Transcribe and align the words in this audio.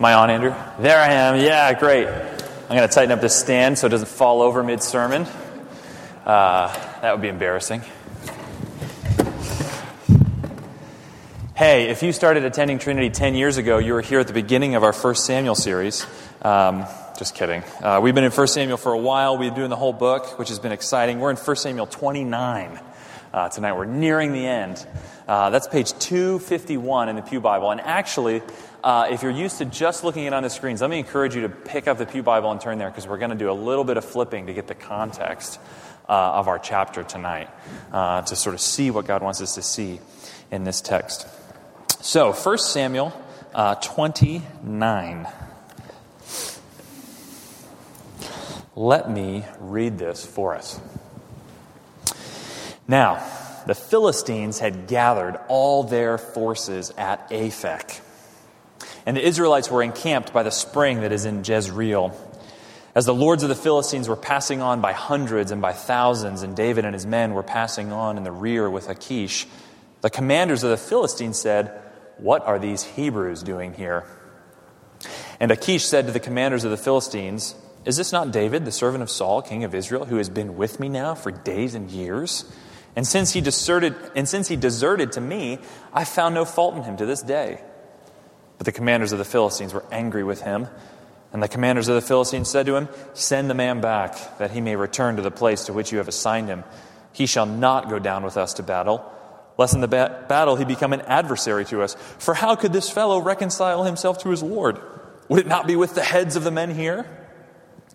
Am 0.00 0.06
I 0.06 0.14
on, 0.14 0.30
Andrew? 0.30 0.54
There 0.78 0.98
I 0.98 1.12
am. 1.12 1.36
Yeah, 1.36 1.78
great. 1.78 2.08
I'm 2.08 2.74
going 2.74 2.88
to 2.88 2.94
tighten 2.94 3.12
up 3.12 3.20
this 3.20 3.38
stand 3.38 3.76
so 3.76 3.86
it 3.86 3.90
doesn't 3.90 4.08
fall 4.08 4.40
over 4.40 4.62
mid 4.62 4.82
sermon. 4.82 5.26
Uh, 6.24 6.72
that 7.02 7.12
would 7.12 7.20
be 7.20 7.28
embarrassing. 7.28 7.82
Hey, 11.54 11.90
if 11.90 12.02
you 12.02 12.14
started 12.14 12.46
attending 12.46 12.78
Trinity 12.78 13.10
10 13.10 13.34
years 13.34 13.58
ago, 13.58 13.76
you 13.76 13.92
were 13.92 14.00
here 14.00 14.20
at 14.20 14.26
the 14.26 14.32
beginning 14.32 14.74
of 14.74 14.84
our 14.84 14.94
First 14.94 15.26
Samuel 15.26 15.54
series. 15.54 16.06
Um, 16.40 16.86
just 17.18 17.34
kidding. 17.34 17.62
Uh, 17.82 18.00
we've 18.02 18.14
been 18.14 18.24
in 18.24 18.30
First 18.30 18.54
Samuel 18.54 18.78
for 18.78 18.94
a 18.94 18.98
while. 18.98 19.36
We've 19.36 19.50
been 19.50 19.58
doing 19.58 19.68
the 19.68 19.76
whole 19.76 19.92
book, 19.92 20.38
which 20.38 20.48
has 20.48 20.58
been 20.58 20.72
exciting. 20.72 21.20
We're 21.20 21.28
in 21.28 21.36
First 21.36 21.62
Samuel 21.62 21.84
29 21.84 22.80
uh, 23.32 23.48
tonight. 23.48 23.72
We're 23.74 23.84
nearing 23.84 24.32
the 24.32 24.46
end. 24.46 24.86
Uh, 25.26 25.50
that's 25.50 25.68
page 25.68 25.92
251 25.98 27.08
in 27.08 27.16
the 27.16 27.22
Pew 27.22 27.40
Bible. 27.40 27.70
And 27.70 27.80
actually, 27.80 28.42
uh, 28.82 29.08
if 29.10 29.22
you're 29.22 29.30
used 29.30 29.58
to 29.58 29.64
just 29.64 30.04
looking 30.04 30.24
it 30.24 30.32
on 30.32 30.42
the 30.42 30.50
screens, 30.50 30.80
let 30.80 30.90
me 30.90 30.98
encourage 30.98 31.34
you 31.34 31.42
to 31.42 31.48
pick 31.48 31.86
up 31.86 31.98
the 31.98 32.06
Pew 32.06 32.22
Bible 32.22 32.50
and 32.50 32.60
turn 32.60 32.78
there 32.78 32.90
because 32.90 33.06
we're 33.06 33.18
going 33.18 33.30
to 33.30 33.36
do 33.36 33.50
a 33.50 33.52
little 33.52 33.84
bit 33.84 33.96
of 33.96 34.04
flipping 34.04 34.46
to 34.46 34.54
get 34.54 34.66
the 34.66 34.74
context 34.74 35.60
uh, 36.08 36.12
of 36.12 36.48
our 36.48 36.58
chapter 36.58 37.04
tonight 37.04 37.48
uh, 37.92 38.22
to 38.22 38.34
sort 38.34 38.54
of 38.54 38.60
see 38.60 38.90
what 38.90 39.06
God 39.06 39.22
wants 39.22 39.40
us 39.40 39.54
to 39.54 39.62
see 39.62 40.00
in 40.50 40.64
this 40.64 40.80
text. 40.80 41.26
So, 42.00 42.32
1 42.32 42.58
Samuel 42.58 43.12
29. 43.54 45.26
Let 48.76 49.10
me 49.10 49.44
read 49.58 49.98
this 49.98 50.24
for 50.24 50.54
us. 50.54 50.80
Now, 52.90 53.24
the 53.68 53.76
Philistines 53.76 54.58
had 54.58 54.88
gathered 54.88 55.38
all 55.46 55.84
their 55.84 56.18
forces 56.18 56.92
at 56.98 57.30
Aphek, 57.30 58.00
and 59.06 59.16
the 59.16 59.24
Israelites 59.24 59.70
were 59.70 59.84
encamped 59.84 60.32
by 60.32 60.42
the 60.42 60.50
spring 60.50 61.02
that 61.02 61.12
is 61.12 61.24
in 61.24 61.44
Jezreel. 61.44 62.18
As 62.92 63.06
the 63.06 63.14
lords 63.14 63.44
of 63.44 63.48
the 63.48 63.54
Philistines 63.54 64.08
were 64.08 64.16
passing 64.16 64.60
on 64.60 64.80
by 64.80 64.92
hundreds 64.92 65.52
and 65.52 65.62
by 65.62 65.72
thousands, 65.72 66.42
and 66.42 66.56
David 66.56 66.84
and 66.84 66.92
his 66.92 67.06
men 67.06 67.32
were 67.32 67.44
passing 67.44 67.92
on 67.92 68.16
in 68.16 68.24
the 68.24 68.32
rear 68.32 68.68
with 68.68 68.88
Achish, 68.88 69.46
the 70.00 70.10
commanders 70.10 70.64
of 70.64 70.70
the 70.70 70.76
Philistines 70.76 71.38
said, 71.38 71.80
What 72.18 72.44
are 72.44 72.58
these 72.58 72.82
Hebrews 72.82 73.44
doing 73.44 73.72
here? 73.72 74.04
And 75.38 75.52
Achish 75.52 75.84
said 75.84 76.06
to 76.06 76.12
the 76.12 76.18
commanders 76.18 76.64
of 76.64 76.72
the 76.72 76.76
Philistines, 76.76 77.54
is 77.84 77.96
this 77.96 78.10
not 78.10 78.32
David, 78.32 78.64
the 78.64 78.72
servant 78.72 79.04
of 79.04 79.10
Saul, 79.10 79.42
king 79.42 79.62
of 79.62 79.76
Israel, 79.76 80.06
who 80.06 80.16
has 80.16 80.28
been 80.28 80.56
with 80.56 80.80
me 80.80 80.88
now 80.88 81.14
for 81.14 81.30
days 81.30 81.76
and 81.76 81.88
years? 81.88 82.52
And 82.96 83.06
since 83.06 83.32
he 83.32 83.40
deserted, 83.40 83.94
and 84.16 84.28
since 84.28 84.48
he 84.48 84.56
deserted 84.56 85.12
to 85.12 85.20
me, 85.20 85.58
I 85.92 86.04
found 86.04 86.34
no 86.34 86.44
fault 86.44 86.76
in 86.76 86.82
him 86.82 86.96
to 86.96 87.06
this 87.06 87.22
day. 87.22 87.60
But 88.58 88.66
the 88.66 88.72
commanders 88.72 89.12
of 89.12 89.18
the 89.18 89.24
Philistines 89.24 89.72
were 89.72 89.84
angry 89.90 90.24
with 90.24 90.42
him. 90.42 90.68
And 91.32 91.42
the 91.42 91.48
commanders 91.48 91.88
of 91.88 91.94
the 91.94 92.02
Philistines 92.06 92.50
said 92.50 92.66
to 92.66 92.74
him, 92.74 92.88
Send 93.14 93.48
the 93.48 93.54
man 93.54 93.80
back, 93.80 94.38
that 94.38 94.50
he 94.50 94.60
may 94.60 94.76
return 94.76 95.16
to 95.16 95.22
the 95.22 95.30
place 95.30 95.66
to 95.66 95.72
which 95.72 95.92
you 95.92 95.98
have 95.98 96.08
assigned 96.08 96.48
him. 96.48 96.64
He 97.12 97.26
shall 97.26 97.46
not 97.46 97.88
go 97.88 97.98
down 97.98 98.24
with 98.24 98.36
us 98.36 98.54
to 98.54 98.62
battle, 98.62 99.10
lest 99.56 99.74
in 99.74 99.80
the 99.80 99.88
ba- 99.88 100.24
battle 100.28 100.56
he 100.56 100.64
become 100.64 100.92
an 100.92 101.02
adversary 101.02 101.64
to 101.66 101.82
us. 101.82 101.94
For 102.18 102.34
how 102.34 102.56
could 102.56 102.72
this 102.72 102.90
fellow 102.90 103.20
reconcile 103.20 103.84
himself 103.84 104.18
to 104.18 104.30
his 104.30 104.42
Lord? 104.42 104.80
Would 105.28 105.40
it 105.40 105.46
not 105.46 105.68
be 105.68 105.76
with 105.76 105.94
the 105.94 106.02
heads 106.02 106.34
of 106.34 106.42
the 106.42 106.50
men 106.50 106.74
here? 106.74 107.06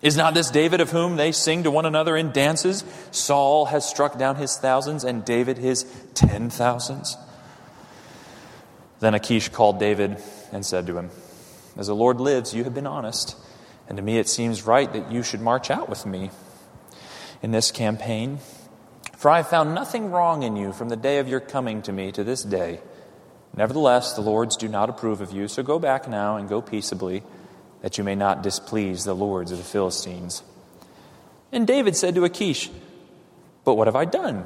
Is 0.06 0.16
not 0.16 0.34
this 0.34 0.52
David 0.52 0.80
of 0.80 0.92
whom 0.92 1.16
they 1.16 1.32
sing 1.32 1.64
to 1.64 1.70
one 1.72 1.84
another 1.84 2.16
in 2.16 2.30
dances? 2.30 2.84
Saul 3.10 3.64
has 3.64 3.84
struck 3.84 4.16
down 4.16 4.36
his 4.36 4.56
thousands 4.56 5.02
and 5.02 5.24
David 5.24 5.58
his 5.58 5.82
ten 6.14 6.48
thousands. 6.48 7.16
Then 9.00 9.14
Achish 9.14 9.48
called 9.48 9.80
David 9.80 10.22
and 10.52 10.64
said 10.64 10.86
to 10.86 10.96
him, 10.96 11.10
As 11.76 11.88
the 11.88 11.96
Lord 11.96 12.20
lives, 12.20 12.54
you 12.54 12.62
have 12.62 12.72
been 12.72 12.86
honest, 12.86 13.36
and 13.88 13.96
to 13.96 14.02
me 14.02 14.18
it 14.18 14.28
seems 14.28 14.62
right 14.62 14.92
that 14.92 15.10
you 15.10 15.24
should 15.24 15.40
march 15.40 15.72
out 15.72 15.88
with 15.88 16.06
me 16.06 16.30
in 17.42 17.50
this 17.50 17.72
campaign. 17.72 18.38
For 19.16 19.28
I 19.28 19.38
have 19.38 19.48
found 19.48 19.74
nothing 19.74 20.12
wrong 20.12 20.44
in 20.44 20.54
you 20.54 20.72
from 20.72 20.88
the 20.88 20.94
day 20.94 21.18
of 21.18 21.26
your 21.26 21.40
coming 21.40 21.82
to 21.82 21.92
me 21.92 22.12
to 22.12 22.22
this 22.22 22.44
day. 22.44 22.78
Nevertheless, 23.56 24.14
the 24.14 24.20
Lords 24.20 24.56
do 24.56 24.68
not 24.68 24.88
approve 24.88 25.20
of 25.20 25.32
you, 25.32 25.48
so 25.48 25.64
go 25.64 25.80
back 25.80 26.08
now 26.08 26.36
and 26.36 26.48
go 26.48 26.62
peaceably 26.62 27.24
that 27.86 27.98
you 27.98 28.02
may 28.02 28.16
not 28.16 28.42
displease 28.42 29.04
the 29.04 29.14
lords 29.14 29.52
of 29.52 29.58
the 29.58 29.64
Philistines. 29.64 30.42
And 31.52 31.68
David 31.68 31.94
said 31.94 32.16
to 32.16 32.24
Achish, 32.24 32.68
But 33.64 33.76
what 33.76 33.86
have 33.86 33.94
I 33.94 34.04
done? 34.04 34.42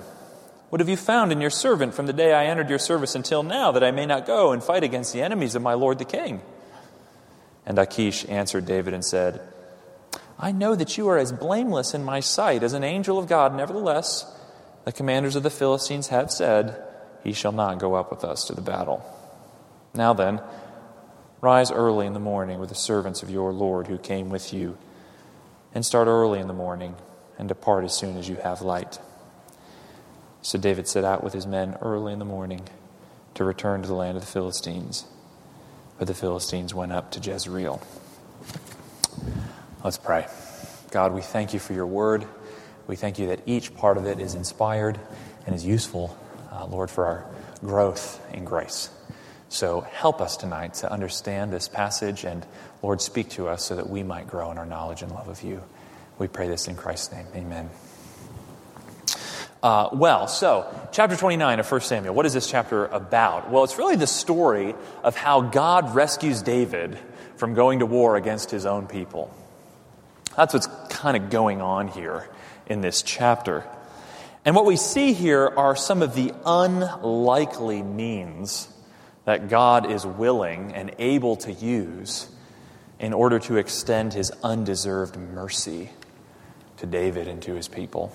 What 0.69 0.83
have 0.83 0.91
you 0.91 0.99
found 0.99 1.33
in 1.33 1.41
your 1.41 1.49
servant 1.49 1.95
from 1.95 2.05
the 2.05 2.13
day 2.13 2.35
I 2.35 2.45
entered 2.45 2.69
your 2.69 2.79
service 2.79 3.15
until 3.15 3.43
now, 3.43 3.73
that 3.73 3.83
I 3.83 3.93
may 3.93 4.05
not 4.05 4.27
go 4.27 4.53
and 4.53 4.63
fight 4.63 4.85
against 4.85 5.15
the 5.15 5.23
enemies 5.23 5.55
of 5.55 5.63
my 5.63 5.73
lord 5.73 5.99
the 5.99 6.05
king? 6.05 6.43
And 7.65 7.79
Achish 7.79 8.27
answered 8.29 8.67
David 8.67 8.93
and 8.93 9.03
said, 9.03 9.41
I 10.39 10.53
know 10.53 10.75
that 10.75 10.99
you 10.99 11.09
are 11.09 11.17
as 11.17 11.33
blameless 11.33 11.95
in 11.95 12.05
my 12.05 12.21
sight 12.21 12.63
as 12.63 12.75
an 12.75 12.85
angel 12.85 13.19
of 13.19 13.27
God. 13.27 13.57
Nevertheless, 13.57 14.31
the 14.85 14.93
commanders 14.93 15.35
of 15.35 15.45
the 15.45 15.49
Philistines 15.49 16.09
have 16.09 16.31
said, 16.31 16.79
He 17.25 17.33
shall 17.33 17.53
not 17.53 17.79
go 17.79 17.95
up 17.95 18.11
with 18.11 18.23
us 18.23 18.45
to 18.49 18.55
the 18.55 18.61
battle. 18.61 19.03
Now 19.95 20.13
then, 20.13 20.43
Rise 21.41 21.71
early 21.71 22.07
in 22.07 22.13
the 22.13 22.21
morning 22.21 22.59
with 22.59 22.69
the 22.69 22.75
servants 22.75 23.23
of 23.23 23.31
your 23.31 23.53
Lord 23.53 23.87
who 23.87 23.97
came 23.97 24.29
with 24.29 24.53
you, 24.53 24.77
and 25.75 25.87
start 25.87 26.07
early 26.07 26.39
in 26.39 26.49
the 26.49 26.53
morning, 26.53 26.97
and 27.39 27.49
depart 27.49 27.85
as 27.85 27.97
soon 27.97 28.17
as 28.19 28.29
you 28.29 28.37
have 28.37 28.61
light. 28.61 28.99
So 30.43 30.59
David 30.59 30.87
set 30.87 31.05
out 31.05 31.25
with 31.25 31.33
his 31.33 31.47
men 31.47 31.79
early 31.81 32.13
in 32.13 32.19
the 32.19 32.25
morning 32.25 32.69
to 33.35 33.45
return 33.45 33.81
to 33.83 33.89
the 33.89 33.95
land 33.95 34.17
of 34.17 34.23
the 34.23 34.31
Philistines. 34.31 35.07
But 35.99 36.09
the 36.09 36.15
Philistines 36.15 36.75
went 36.75 36.93
up 36.93 37.11
to 37.13 37.21
Jezreel. 37.21 37.81
Let's 39.83 39.99
pray. 39.99 40.27
God, 40.91 41.15
we 41.15 41.23
thank 41.23 41.55
you 41.55 41.61
for 41.61 41.73
your 41.73 41.87
word. 41.87 42.27
We 42.87 42.97
thank 42.97 43.19
you 43.19 43.29
that 43.29 43.41
each 43.47 43.75
part 43.75 43.97
of 43.97 44.07
it 44.07 44.21
is 44.21 44.35
inspired 44.35 44.99
and 45.47 45.55
is 45.55 45.65
useful, 45.65 46.19
uh, 46.53 46.67
Lord, 46.67 46.91
for 46.91 47.07
our 47.07 47.27
growth 47.61 48.21
in 48.35 48.45
grace. 48.45 48.91
So 49.51 49.81
help 49.81 50.21
us 50.21 50.37
tonight 50.37 50.75
to 50.75 50.91
understand 50.91 51.53
this 51.53 51.67
passage 51.67 52.25
and, 52.25 52.47
Lord, 52.85 53.03
speak 53.03 53.31
to 53.31 53.49
us 53.49 53.65
so 53.65 53.75
that 53.75 53.91
we 53.91 54.05
might 54.05 54.29
grow 54.29 54.53
in 54.53 54.59
our 54.59 54.65
knowledge 54.65 55.03
and 55.03 55.11
love 55.11 55.27
of 55.27 55.43
you. 55.43 55.61
We 56.21 56.29
pray 56.29 56.47
this 56.47 56.69
in 56.69 56.77
Christ's 56.77 57.13
name. 57.13 57.27
Amen. 57.35 57.69
Uh, 59.61 59.89
well, 59.93 60.29
so, 60.29 60.73
chapter 60.93 61.17
29 61.17 61.59
of 61.59 61.71
1 61.71 61.81
Samuel, 61.81 62.15
what 62.15 62.27
is 62.27 62.33
this 62.33 62.49
chapter 62.49 62.87
about? 62.87 63.51
Well, 63.51 63.65
it's 63.65 63.77
really 63.77 63.97
the 63.97 64.07
story 64.07 64.77
of 65.03 65.17
how 65.17 65.41
God 65.41 65.97
rescues 65.97 66.43
David 66.43 66.97
from 67.35 67.55
going 67.55 67.81
to 67.81 67.87
war 67.87 68.15
against 68.15 68.53
his 68.53 68.65
own 68.65 68.87
people. 68.87 69.35
That's 70.37 70.55
what's 70.55 70.69
kind 70.91 71.17
of 71.17 71.29
going 71.29 71.61
on 71.61 71.89
here 71.89 72.29
in 72.67 72.83
this 72.83 73.03
chapter. 73.03 73.65
And 74.45 74.55
what 74.55 74.65
we 74.65 74.77
see 74.77 75.13
here 75.13 75.53
are 75.57 75.75
some 75.75 76.03
of 76.03 76.15
the 76.15 76.33
unlikely 76.47 77.83
means 77.83 78.69
that 79.25 79.49
God 79.49 79.91
is 79.91 80.07
willing 80.07 80.73
and 80.73 80.95
able 80.99 81.37
to 81.37 81.53
use 81.53 82.29
in 82.99 83.13
order 83.13 83.39
to 83.39 83.57
extend 83.57 84.13
his 84.13 84.31
undeserved 84.43 85.17
mercy 85.17 85.91
to 86.79 86.87
David 86.87 87.29
and 87.29 87.43
to 87.43 87.55
his 87.55 87.69
people. 87.69 88.13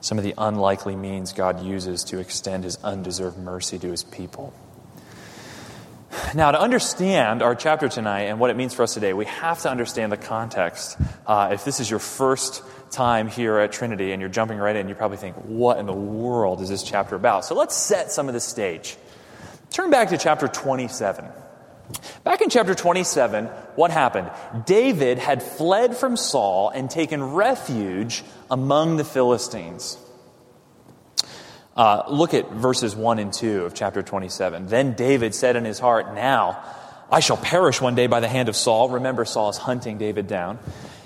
Some 0.00 0.18
of 0.18 0.24
the 0.24 0.34
unlikely 0.38 0.94
means 0.94 1.32
God 1.32 1.62
uses 1.62 2.04
to 2.04 2.18
extend 2.18 2.64
his 2.64 2.76
undeserved 2.84 3.38
mercy 3.38 3.78
to 3.80 3.90
his 3.90 4.04
people. 4.04 4.52
Now, 6.34 6.50
to 6.50 6.60
understand 6.60 7.42
our 7.42 7.54
chapter 7.54 7.88
tonight 7.88 8.22
and 8.22 8.38
what 8.38 8.50
it 8.50 8.56
means 8.56 8.74
for 8.74 8.82
us 8.82 8.94
today, 8.94 9.12
we 9.12 9.24
have 9.26 9.60
to 9.62 9.70
understand 9.70 10.12
the 10.12 10.16
context. 10.16 10.96
Uh, 11.26 11.50
if 11.52 11.64
this 11.64 11.80
is 11.80 11.90
your 11.90 12.00
first 12.00 12.62
time 12.90 13.28
here 13.28 13.58
at 13.58 13.72
Trinity 13.72 14.12
and 14.12 14.20
you're 14.20 14.30
jumping 14.30 14.58
right 14.58 14.76
in, 14.76 14.88
you 14.88 14.94
probably 14.94 15.16
think, 15.16 15.36
what 15.36 15.78
in 15.78 15.86
the 15.86 15.92
world 15.92 16.60
is 16.60 16.68
this 16.68 16.82
chapter 16.82 17.14
about? 17.14 17.44
So 17.44 17.54
let's 17.54 17.76
set 17.76 18.10
some 18.10 18.28
of 18.28 18.34
the 18.34 18.40
stage. 18.40 18.96
Turn 19.70 19.90
back 19.90 20.08
to 20.10 20.18
chapter 20.18 20.48
27. 20.48 21.24
Back 22.24 22.42
in 22.42 22.50
chapter 22.50 22.74
27, 22.74 23.46
what 23.76 23.90
happened? 23.90 24.30
David 24.66 25.18
had 25.18 25.42
fled 25.42 25.96
from 25.96 26.16
Saul 26.16 26.68
and 26.70 26.90
taken 26.90 27.32
refuge 27.32 28.22
among 28.50 28.96
the 28.96 29.04
Philistines. 29.04 29.96
Uh, 31.76 32.02
look 32.08 32.34
at 32.34 32.50
verses 32.50 32.96
1 32.96 33.18
and 33.18 33.32
2 33.32 33.64
of 33.64 33.74
chapter 33.74 34.02
27. 34.02 34.66
Then 34.66 34.94
David 34.94 35.34
said 35.34 35.56
in 35.56 35.64
his 35.64 35.78
heart, 35.78 36.12
Now 36.12 36.62
I 37.10 37.20
shall 37.20 37.36
perish 37.36 37.80
one 37.80 37.94
day 37.94 38.08
by 38.08 38.20
the 38.20 38.28
hand 38.28 38.48
of 38.48 38.56
Saul. 38.56 38.90
Remember, 38.90 39.24
Saul 39.24 39.50
is 39.50 39.56
hunting 39.56 39.96
David 39.96 40.26
down. 40.26 40.58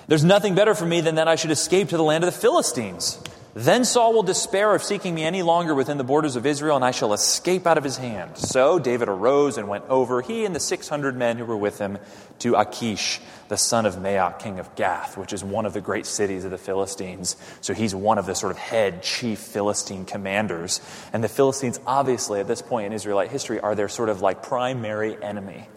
There's 0.09 0.25
nothing 0.25 0.55
better 0.55 0.75
for 0.75 0.87
me 0.87 1.01
than 1.01 1.17
that 1.17 1.29
I 1.29 1.37
should 1.37 1.51
escape 1.51 1.91
to 1.91 1.97
the 1.97 2.03
land 2.03 2.25
of 2.25 2.33
the 2.33 2.41
Philistines. 2.41 3.23
Then 3.55 3.85
Saul 3.85 4.15
will 4.15 4.23
despair 4.23 4.75
of 4.75 4.83
seeking 4.83 5.15
me 5.15 5.25
any 5.25 5.43
longer 5.43 5.75
within 5.75 5.99
the 5.99 6.05
borders 6.05 6.37
of 6.37 6.47
Israel, 6.47 6.75
and 6.77 6.85
I 6.85 6.91
shall 6.91 7.13
escape 7.13 7.67
out 7.67 7.77
of 7.77 7.85
his 7.85 7.99
hand. 7.99 8.39
So 8.39 8.79
David 8.79 9.11
arose 9.11 9.59
and 9.59 9.69
went 9.69 9.85
over, 9.91 10.23
he 10.23 10.47
and 10.47 10.57
the 10.57 10.61
600 10.61 11.15
men 11.15 11.37
who 11.37 11.45
were 11.45 11.57
with 11.57 11.79
him, 11.79 11.99
to 12.39 12.55
Achish, 12.55 13.21
the 13.49 13.59
son 13.59 13.85
of 13.85 13.97
Maoch, 13.97 14.39
king 14.39 14.59
of 14.59 14.75
Gath, 14.75 15.19
which 15.19 15.35
is 15.35 15.45
one 15.45 15.67
of 15.67 15.75
the 15.75 15.83
great 15.83 16.07
cities 16.07 16.47
of 16.47 16.51
the 16.51 16.57
Philistines. 16.57 17.37
So 17.61 17.75
he's 17.75 17.95
one 17.95 18.17
of 18.17 18.25
the 18.25 18.35
sort 18.35 18.53
of 18.53 18.59
head 18.59 19.03
chief 19.03 19.39
Philistine 19.39 20.07
commanders. 20.07 20.81
And 21.13 21.23
the 21.23 21.29
Philistines, 21.29 21.79
obviously, 21.87 22.41
at 22.41 22.49
this 22.49 22.63
point 22.63 22.87
in 22.87 22.95
Israelite 22.95 23.31
history, 23.31 23.61
are 23.61 23.75
their 23.75 23.91
sort 23.91 24.09
of 24.09 24.23
like 24.23 24.43
primary 24.43 25.23
enemy. 25.23 25.69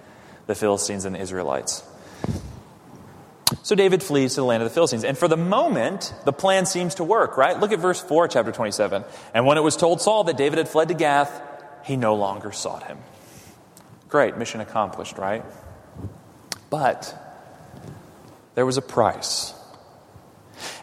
the 0.47 0.55
Philistines 0.55 1.05
and 1.05 1.15
the 1.15 1.19
Israelites. 1.19 1.83
So 3.65 3.73
David 3.73 4.03
flees 4.03 4.35
to 4.35 4.41
the 4.41 4.45
land 4.45 4.61
of 4.61 4.69
the 4.69 4.73
Philistines. 4.75 5.03
And 5.03 5.17
for 5.17 5.27
the 5.27 5.35
moment, 5.35 6.13
the 6.23 6.31
plan 6.31 6.67
seems 6.67 6.93
to 6.95 7.03
work, 7.03 7.35
right? 7.35 7.59
Look 7.59 7.71
at 7.71 7.79
verse 7.79 7.99
4, 7.99 8.27
chapter 8.27 8.51
27. 8.51 9.03
And 9.33 9.47
when 9.47 9.57
it 9.57 9.61
was 9.61 9.75
told 9.75 10.01
Saul 10.01 10.25
that 10.25 10.37
David 10.37 10.59
had 10.59 10.69
fled 10.69 10.89
to 10.89 10.93
Gath, 10.93 11.41
he 11.83 11.97
no 11.97 12.13
longer 12.13 12.51
sought 12.51 12.83
him. 12.83 12.99
Great, 14.07 14.37
mission 14.37 14.61
accomplished, 14.61 15.17
right? 15.17 15.43
But 16.69 17.11
there 18.53 18.67
was 18.67 18.77
a 18.77 18.83
price. 18.83 19.55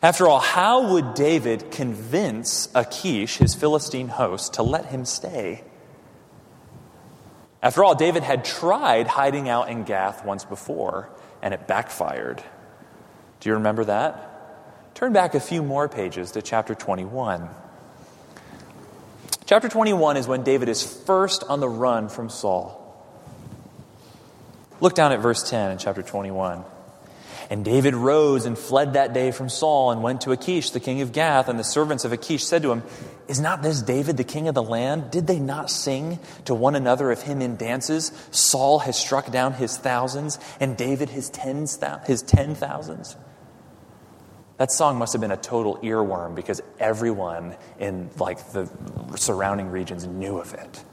After 0.02 0.26
all, 0.26 0.40
how 0.40 0.92
would 0.92 1.14
David 1.14 1.70
convince 1.70 2.68
Achish, 2.74 3.36
his 3.36 3.54
Philistine 3.54 4.08
host, 4.08 4.54
to 4.54 4.64
let 4.64 4.86
him 4.86 5.04
stay? 5.04 5.62
After 7.62 7.84
all, 7.84 7.94
David 7.94 8.24
had 8.24 8.44
tried 8.44 9.06
hiding 9.06 9.48
out 9.48 9.68
in 9.68 9.84
Gath 9.84 10.24
once 10.24 10.44
before, 10.44 11.10
and 11.40 11.54
it 11.54 11.68
backfired. 11.68 12.42
Do 13.42 13.48
you 13.48 13.54
remember 13.54 13.84
that? 13.86 14.94
Turn 14.94 15.12
back 15.12 15.34
a 15.34 15.40
few 15.40 15.64
more 15.64 15.88
pages 15.88 16.30
to 16.32 16.42
chapter 16.42 16.76
21. 16.76 17.48
Chapter 19.46 19.68
21 19.68 20.16
is 20.16 20.28
when 20.28 20.44
David 20.44 20.68
is 20.68 20.84
first 20.84 21.42
on 21.48 21.58
the 21.58 21.68
run 21.68 22.08
from 22.08 22.30
Saul. 22.30 22.78
Look 24.80 24.94
down 24.94 25.10
at 25.10 25.18
verse 25.18 25.42
10 25.50 25.72
in 25.72 25.78
chapter 25.78 26.02
21. 26.02 26.62
And 27.50 27.64
David 27.64 27.96
rose 27.96 28.46
and 28.46 28.56
fled 28.56 28.92
that 28.92 29.12
day 29.12 29.32
from 29.32 29.48
Saul 29.48 29.90
and 29.90 30.04
went 30.04 30.20
to 30.20 30.30
Achish, 30.30 30.70
the 30.70 30.78
king 30.78 31.00
of 31.00 31.10
Gath. 31.10 31.48
And 31.48 31.58
the 31.58 31.64
servants 31.64 32.04
of 32.04 32.12
Achish 32.12 32.44
said 32.44 32.62
to 32.62 32.70
him, 32.70 32.84
Is 33.26 33.40
not 33.40 33.60
this 33.60 33.82
David, 33.82 34.16
the 34.16 34.24
king 34.24 34.46
of 34.46 34.54
the 34.54 34.62
land? 34.62 35.10
Did 35.10 35.26
they 35.26 35.40
not 35.40 35.68
sing 35.68 36.20
to 36.44 36.54
one 36.54 36.76
another 36.76 37.10
of 37.10 37.22
him 37.22 37.42
in 37.42 37.56
dances? 37.56 38.12
Saul 38.30 38.78
has 38.78 38.96
struck 38.96 39.32
down 39.32 39.54
his 39.54 39.76
thousands, 39.76 40.38
and 40.60 40.76
David 40.76 41.10
his 41.10 41.28
tens, 41.28 41.76
his 42.06 42.22
ten 42.22 42.54
thousands. 42.54 43.16
That 44.58 44.70
song 44.70 44.98
must 44.98 45.12
have 45.12 45.20
been 45.20 45.32
a 45.32 45.36
total 45.36 45.78
earworm 45.78 46.34
because 46.34 46.60
everyone 46.78 47.56
in 47.78 48.10
like 48.18 48.52
the 48.52 48.70
surrounding 49.16 49.70
regions 49.70 50.06
knew 50.06 50.38
of 50.38 50.54
it. 50.54 50.84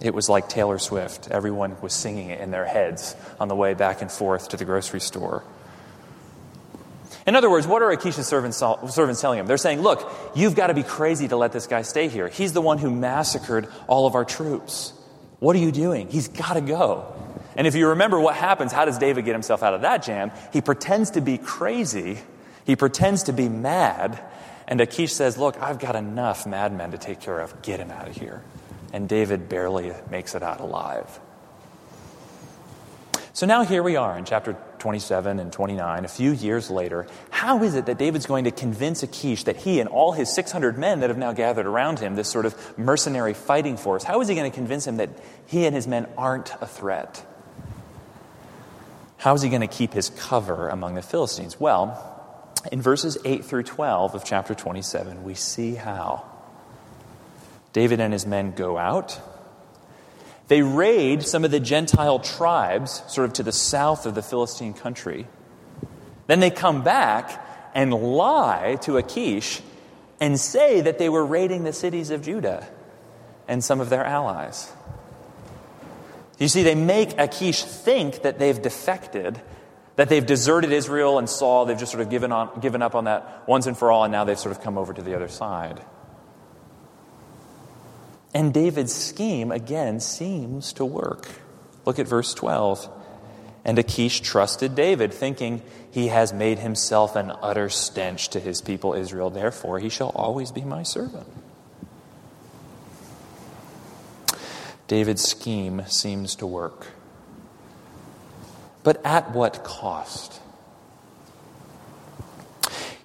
It 0.00 0.14
was 0.14 0.28
like 0.28 0.48
Taylor 0.48 0.78
Swift. 0.78 1.28
Everyone 1.30 1.76
was 1.80 1.92
singing 1.92 2.30
it 2.30 2.40
in 2.40 2.50
their 2.50 2.64
heads 2.64 3.14
on 3.38 3.48
the 3.48 3.54
way 3.54 3.74
back 3.74 4.00
and 4.00 4.10
forth 4.10 4.48
to 4.50 4.56
the 4.56 4.64
grocery 4.64 5.00
store. 5.00 5.44
In 7.26 7.36
other 7.36 7.50
words, 7.50 7.66
what 7.66 7.82
are 7.82 7.94
Achish's 7.94 8.26
servants, 8.26 8.56
servants 8.58 9.20
telling 9.20 9.38
him? 9.38 9.46
They're 9.46 9.58
saying, 9.58 9.82
Look, 9.82 10.10
you've 10.34 10.54
got 10.54 10.68
to 10.68 10.74
be 10.74 10.82
crazy 10.82 11.28
to 11.28 11.36
let 11.36 11.52
this 11.52 11.66
guy 11.66 11.82
stay 11.82 12.08
here. 12.08 12.28
He's 12.28 12.52
the 12.52 12.62
one 12.62 12.78
who 12.78 12.90
massacred 12.90 13.68
all 13.86 14.06
of 14.06 14.14
our 14.14 14.24
troops. 14.24 14.94
What 15.38 15.54
are 15.54 15.58
you 15.58 15.72
doing? 15.72 16.08
He's 16.08 16.28
got 16.28 16.54
to 16.54 16.60
go. 16.60 17.14
And 17.56 17.66
if 17.66 17.74
you 17.74 17.88
remember 17.88 18.18
what 18.18 18.36
happens, 18.36 18.72
how 18.72 18.84
does 18.84 18.98
David 18.98 19.24
get 19.24 19.32
himself 19.32 19.62
out 19.62 19.74
of 19.74 19.82
that 19.82 20.02
jam? 20.02 20.30
He 20.52 20.60
pretends 20.60 21.12
to 21.12 21.20
be 21.20 21.36
crazy, 21.36 22.18
he 22.70 22.76
pretends 22.76 23.24
to 23.24 23.32
be 23.32 23.48
mad, 23.48 24.22
and 24.66 24.80
Achish 24.80 25.12
says, 25.12 25.36
Look, 25.36 25.60
I've 25.60 25.78
got 25.78 25.96
enough 25.96 26.46
madmen 26.46 26.92
to 26.92 26.98
take 26.98 27.20
care 27.20 27.40
of. 27.40 27.60
Get 27.62 27.80
him 27.80 27.90
out 27.90 28.08
of 28.08 28.16
here 28.16 28.42
and 28.92 29.08
David 29.08 29.48
barely 29.48 29.92
makes 30.10 30.34
it 30.34 30.42
out 30.42 30.60
alive. 30.60 31.20
So 33.32 33.46
now 33.46 33.62
here 33.64 33.82
we 33.82 33.96
are 33.96 34.18
in 34.18 34.24
chapter 34.24 34.56
27 34.80 35.38
and 35.38 35.52
29, 35.52 36.04
a 36.04 36.08
few 36.08 36.32
years 36.32 36.68
later. 36.68 37.06
How 37.30 37.62
is 37.62 37.74
it 37.74 37.86
that 37.86 37.96
David's 37.96 38.26
going 38.26 38.44
to 38.44 38.50
convince 38.50 39.02
Achish 39.02 39.44
that 39.44 39.56
he 39.56 39.80
and 39.80 39.88
all 39.88 40.12
his 40.12 40.32
600 40.34 40.76
men 40.76 41.00
that 41.00 41.10
have 41.10 41.18
now 41.18 41.32
gathered 41.32 41.66
around 41.66 42.00
him, 42.00 42.16
this 42.16 42.28
sort 42.28 42.44
of 42.44 42.78
mercenary 42.78 43.34
fighting 43.34 43.76
force, 43.76 44.02
how 44.02 44.20
is 44.20 44.28
he 44.28 44.34
going 44.34 44.50
to 44.50 44.54
convince 44.54 44.86
him 44.86 44.96
that 44.96 45.10
he 45.46 45.64
and 45.64 45.74
his 45.74 45.86
men 45.86 46.06
aren't 46.18 46.52
a 46.60 46.66
threat? 46.66 47.24
How 49.16 49.34
is 49.34 49.42
he 49.42 49.48
going 49.48 49.60
to 49.60 49.68
keep 49.68 49.92
his 49.92 50.10
cover 50.10 50.68
among 50.68 50.94
the 50.94 51.02
Philistines? 51.02 51.60
Well, 51.60 52.09
in 52.70 52.82
verses 52.82 53.18
8 53.24 53.44
through 53.44 53.64
12 53.64 54.14
of 54.14 54.24
chapter 54.24 54.54
27, 54.54 55.24
we 55.24 55.34
see 55.34 55.74
how. 55.74 56.24
David 57.72 58.00
and 58.00 58.12
his 58.12 58.26
men 58.26 58.52
go 58.52 58.76
out. 58.76 59.20
They 60.48 60.62
raid 60.62 61.22
some 61.22 61.44
of 61.44 61.52
the 61.52 61.60
Gentile 61.60 62.18
tribes, 62.18 63.02
sort 63.06 63.28
of 63.28 63.34
to 63.34 63.42
the 63.42 63.52
south 63.52 64.04
of 64.06 64.14
the 64.14 64.22
Philistine 64.22 64.74
country. 64.74 65.26
Then 66.26 66.40
they 66.40 66.50
come 66.50 66.82
back 66.82 67.46
and 67.74 67.92
lie 67.92 68.76
to 68.82 68.96
Achish 68.96 69.60
and 70.20 70.38
say 70.38 70.80
that 70.80 70.98
they 70.98 71.08
were 71.08 71.24
raiding 71.24 71.64
the 71.64 71.72
cities 71.72 72.10
of 72.10 72.22
Judah 72.22 72.66
and 73.48 73.62
some 73.64 73.80
of 73.80 73.90
their 73.90 74.04
allies. 74.04 74.70
You 76.38 76.48
see, 76.48 76.62
they 76.62 76.74
make 76.74 77.18
Achish 77.18 77.62
think 77.62 78.22
that 78.22 78.38
they've 78.38 78.60
defected, 78.60 79.40
that 79.96 80.08
they've 80.08 80.24
deserted 80.24 80.72
Israel 80.72 81.18
and 81.18 81.28
Saul. 81.28 81.66
They've 81.66 81.78
just 81.78 81.92
sort 81.92 82.02
of 82.02 82.10
given, 82.10 82.32
on, 82.32 82.60
given 82.60 82.82
up 82.82 82.94
on 82.94 83.04
that 83.04 83.46
once 83.46 83.66
and 83.66 83.76
for 83.76 83.90
all, 83.90 84.04
and 84.04 84.12
now 84.12 84.24
they've 84.24 84.38
sort 84.38 84.56
of 84.56 84.62
come 84.62 84.78
over 84.78 84.92
to 84.92 85.02
the 85.02 85.14
other 85.14 85.28
side. 85.28 85.82
And 88.32 88.54
David's 88.54 88.94
scheme, 88.94 89.50
again, 89.50 90.00
seems 90.00 90.72
to 90.74 90.84
work. 90.84 91.28
Look 91.84 91.98
at 91.98 92.06
verse 92.06 92.32
12. 92.34 92.88
And 93.64 93.78
Achish 93.78 94.20
trusted 94.20 94.74
David, 94.74 95.12
thinking, 95.12 95.62
He 95.90 96.08
has 96.08 96.32
made 96.32 96.60
himself 96.60 97.16
an 97.16 97.32
utter 97.42 97.68
stench 97.68 98.28
to 98.30 98.40
his 98.40 98.62
people 98.62 98.94
Israel, 98.94 99.30
therefore 99.30 99.78
he 99.80 99.88
shall 99.88 100.10
always 100.10 100.50
be 100.50 100.62
my 100.62 100.82
servant. 100.82 101.26
David's 104.86 105.22
scheme 105.22 105.82
seems 105.86 106.34
to 106.36 106.46
work. 106.46 106.88
But 108.82 109.04
at 109.04 109.32
what 109.32 109.64
cost? 109.64 110.40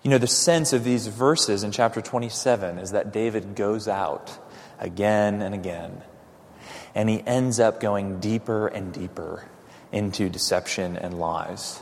You 0.04 0.12
know, 0.12 0.18
the 0.18 0.28
sense 0.28 0.72
of 0.72 0.84
these 0.84 1.08
verses 1.08 1.64
in 1.64 1.72
chapter 1.72 2.02
27 2.02 2.78
is 2.78 2.92
that 2.92 3.12
David 3.12 3.56
goes 3.56 3.88
out 3.88 4.38
again 4.80 5.42
and 5.42 5.56
again. 5.56 6.02
And 6.94 7.10
he 7.10 7.22
ends 7.26 7.60
up 7.60 7.80
going 7.80 8.20
deeper 8.20 8.68
and 8.68 8.94
deeper 8.94 9.46
into 9.92 10.30
deception 10.30 10.96
and 10.96 11.20
lies. 11.20 11.82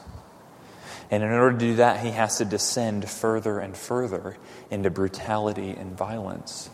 And 1.11 1.21
in 1.21 1.29
order 1.31 1.51
to 1.51 1.57
do 1.57 1.75
that, 1.75 1.99
he 1.99 2.11
has 2.11 2.37
to 2.37 2.45
descend 2.45 3.07
further 3.09 3.59
and 3.59 3.75
further 3.75 4.37
into 4.71 4.89
brutality 4.89 5.71
and 5.71 5.95
violence. 5.95 6.69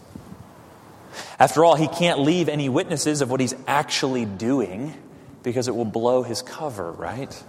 After 1.40 1.66
all, 1.66 1.76
he 1.76 1.88
can't 1.88 2.20
leave 2.20 2.48
any 2.48 2.70
witnesses 2.70 3.22
of 3.22 3.32
what 3.32 3.40
he's 3.40 3.56
actually 3.68 4.26
doing 4.26 4.94
because 5.44 5.68
it 5.68 5.76
will 5.76 5.86
blow 5.86 6.24
his 6.24 6.42
cover, 6.42 6.92
right? 6.92 7.44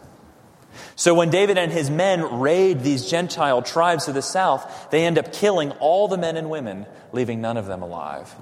So 0.97 1.15
when 1.15 1.31
David 1.31 1.59
and 1.59 1.73
his 1.73 1.91
men 1.91 2.41
raid 2.41 2.81
these 2.81 3.11
Gentile 3.11 3.63
tribes 3.63 4.05
to 4.05 4.13
the 4.13 4.23
south, 4.23 4.91
they 4.91 5.05
end 5.05 5.19
up 5.19 5.33
killing 5.33 5.73
all 5.73 6.09
the 6.09 6.19
men 6.19 6.37
and 6.37 6.49
women, 6.49 6.87
leaving 7.13 7.41
none 7.41 7.57
of 7.57 7.67
them 7.67 7.83
alive 7.83 8.35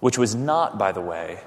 which 0.00 0.18
was 0.18 0.34
not, 0.34 0.78
by 0.78 0.92
the 0.92 1.00
way, 1.00 1.40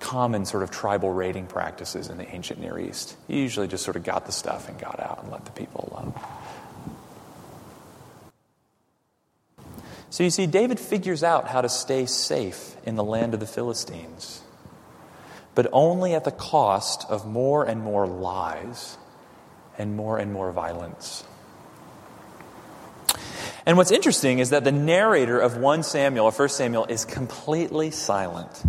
common 0.00 0.46
sort 0.46 0.62
of 0.62 0.70
tribal 0.70 1.12
raiding 1.12 1.46
practices 1.46 2.08
in 2.08 2.16
the 2.16 2.34
ancient 2.34 2.58
Near 2.58 2.78
East. 2.78 3.16
You 3.28 3.38
usually 3.38 3.68
just 3.68 3.84
sort 3.84 3.96
of 3.96 4.02
got 4.02 4.26
the 4.26 4.32
stuff 4.32 4.68
and 4.68 4.78
got 4.78 4.98
out 4.98 5.22
and 5.22 5.30
let 5.30 5.44
the 5.44 5.52
people 5.52 5.88
alone. 5.92 6.14
So 10.08 10.24
you 10.24 10.30
see, 10.30 10.46
David 10.46 10.80
figures 10.80 11.22
out 11.22 11.46
how 11.46 11.60
to 11.60 11.68
stay 11.68 12.06
safe 12.06 12.74
in 12.84 12.96
the 12.96 13.04
land 13.04 13.34
of 13.34 13.40
the 13.40 13.46
Philistines, 13.46 14.39
but 15.54 15.66
only 15.72 16.14
at 16.14 16.24
the 16.24 16.30
cost 16.30 17.04
of 17.08 17.26
more 17.26 17.64
and 17.64 17.82
more 17.82 18.06
lies 18.06 18.96
and 19.78 19.96
more 19.96 20.18
and 20.18 20.32
more 20.32 20.52
violence. 20.52 21.24
And 23.66 23.76
what's 23.76 23.90
interesting 23.90 24.38
is 24.38 24.50
that 24.50 24.64
the 24.64 24.72
narrator 24.72 25.38
of 25.38 25.56
1 25.56 25.82
Samuel, 25.82 26.26
or 26.26 26.32
1 26.32 26.48
Samuel, 26.48 26.86
is 26.86 27.04
completely 27.04 27.90
silent. 27.90 28.62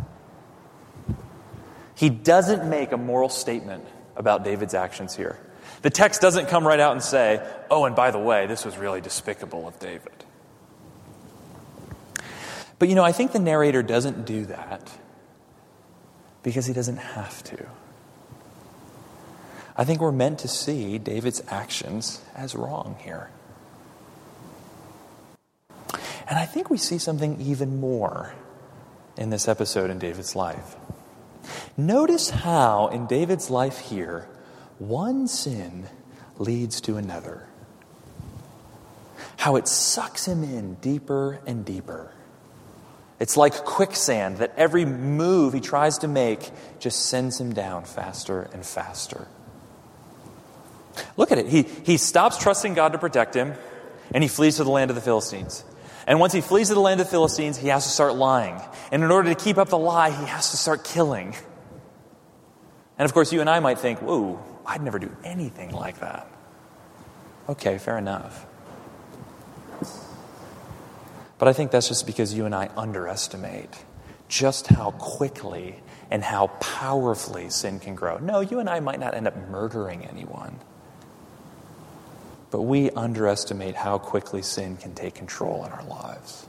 He 1.95 2.09
doesn't 2.09 2.69
make 2.69 2.91
a 2.91 2.97
moral 2.97 3.29
statement 3.29 3.85
about 4.15 4.43
David's 4.43 4.73
actions 4.73 5.15
here. 5.15 5.39
The 5.81 5.89
text 5.89 6.21
doesn't 6.21 6.47
come 6.47 6.67
right 6.67 6.79
out 6.79 6.93
and 6.93 7.01
say, 7.01 7.45
oh, 7.69 7.85
and 7.85 7.95
by 7.95 8.11
the 8.11 8.19
way, 8.19 8.47
this 8.47 8.65
was 8.65 8.77
really 8.77 9.01
despicable 9.01 9.67
of 9.67 9.79
David. 9.79 10.11
But 12.77 12.89
you 12.89 12.95
know, 12.95 13.03
I 13.03 13.11
think 13.11 13.31
the 13.31 13.39
narrator 13.39 13.83
doesn't 13.83 14.25
do 14.25 14.45
that 14.45 14.91
because 16.43 16.65
he 16.65 16.73
doesn't 16.73 16.97
have 16.97 17.43
to. 17.43 17.65
I 19.77 19.83
think 19.83 20.01
we're 20.01 20.11
meant 20.11 20.39
to 20.39 20.47
see 20.47 20.97
David's 20.97 21.41
actions 21.47 22.21
as 22.35 22.55
wrong 22.55 22.97
here. 22.99 23.29
And 26.27 26.39
I 26.39 26.45
think 26.45 26.69
we 26.69 26.77
see 26.77 26.97
something 26.97 27.39
even 27.41 27.79
more 27.79 28.33
in 29.17 29.29
this 29.29 29.47
episode 29.47 29.89
in 29.89 29.99
David's 29.99 30.35
life. 30.35 30.75
Notice 31.75 32.29
how, 32.29 32.87
in 32.87 33.07
David's 33.07 33.49
life 33.49 33.79
here, 33.79 34.27
one 34.77 35.27
sin 35.27 35.87
leads 36.37 36.81
to 36.81 36.97
another. 36.97 37.47
How 39.37 39.55
it 39.55 39.67
sucks 39.67 40.27
him 40.27 40.43
in 40.43 40.75
deeper 40.75 41.39
and 41.45 41.65
deeper 41.65 42.13
It's 43.21 43.37
like 43.37 43.53
quicksand 43.65 44.37
that 44.37 44.51
every 44.57 44.83
move 44.83 45.53
he 45.53 45.59
tries 45.59 45.99
to 45.99 46.07
make 46.07 46.49
just 46.79 47.05
sends 47.05 47.39
him 47.39 47.53
down 47.53 47.85
faster 47.85 48.49
and 48.51 48.65
faster. 48.65 49.27
Look 51.17 51.31
at 51.31 51.37
it. 51.37 51.45
He, 51.45 51.61
he 51.61 51.97
stops 51.97 52.39
trusting 52.39 52.73
God 52.73 52.93
to 52.93 52.97
protect 52.97 53.35
him, 53.35 53.53
and 54.11 54.23
he 54.23 54.27
flees 54.27 54.57
to 54.57 54.63
the 54.63 54.71
land 54.71 54.89
of 54.89 54.95
the 54.95 55.03
Philistines. 55.03 55.63
And 56.07 56.19
once 56.19 56.33
he 56.33 56.41
flees 56.41 56.69
to 56.69 56.73
the 56.73 56.79
land 56.79 56.99
of 56.99 57.05
the 57.05 57.11
Philistines, 57.11 57.59
he 57.59 57.67
has 57.67 57.83
to 57.83 57.91
start 57.91 58.15
lying. 58.15 58.59
And 58.91 59.03
in 59.03 59.11
order 59.11 59.29
to 59.31 59.39
keep 59.39 59.59
up 59.59 59.69
the 59.69 59.77
lie, 59.77 60.09
he 60.09 60.25
has 60.25 60.49
to 60.49 60.57
start 60.57 60.83
killing. 60.83 61.35
And 62.97 63.05
of 63.05 63.13
course, 63.13 63.31
you 63.31 63.39
and 63.39 63.49
I 63.51 63.59
might 63.59 63.77
think, 63.77 63.99
whoa, 64.01 64.43
I'd 64.65 64.81
never 64.81 64.97
do 64.97 65.15
anything 65.23 65.73
like 65.73 65.99
that. 65.99 66.27
Okay, 67.47 67.77
fair 67.77 67.99
enough. 67.99 68.47
But 71.41 71.47
I 71.47 71.53
think 71.53 71.71
that's 71.71 71.87
just 71.87 72.05
because 72.05 72.35
you 72.35 72.45
and 72.45 72.53
I 72.53 72.69
underestimate 72.77 73.83
just 74.27 74.67
how 74.67 74.91
quickly 74.91 75.75
and 76.11 76.23
how 76.23 76.47
powerfully 76.59 77.49
sin 77.49 77.79
can 77.79 77.95
grow. 77.95 78.19
No, 78.19 78.41
you 78.41 78.59
and 78.59 78.69
I 78.69 78.79
might 78.79 78.99
not 78.99 79.15
end 79.15 79.27
up 79.27 79.35
murdering 79.49 80.05
anyone, 80.05 80.59
but 82.51 82.61
we 82.61 82.91
underestimate 82.91 83.73
how 83.73 83.97
quickly 83.97 84.43
sin 84.43 84.77
can 84.77 84.93
take 84.93 85.15
control 85.15 85.65
in 85.65 85.71
our 85.71 85.83
lives. 85.85 86.45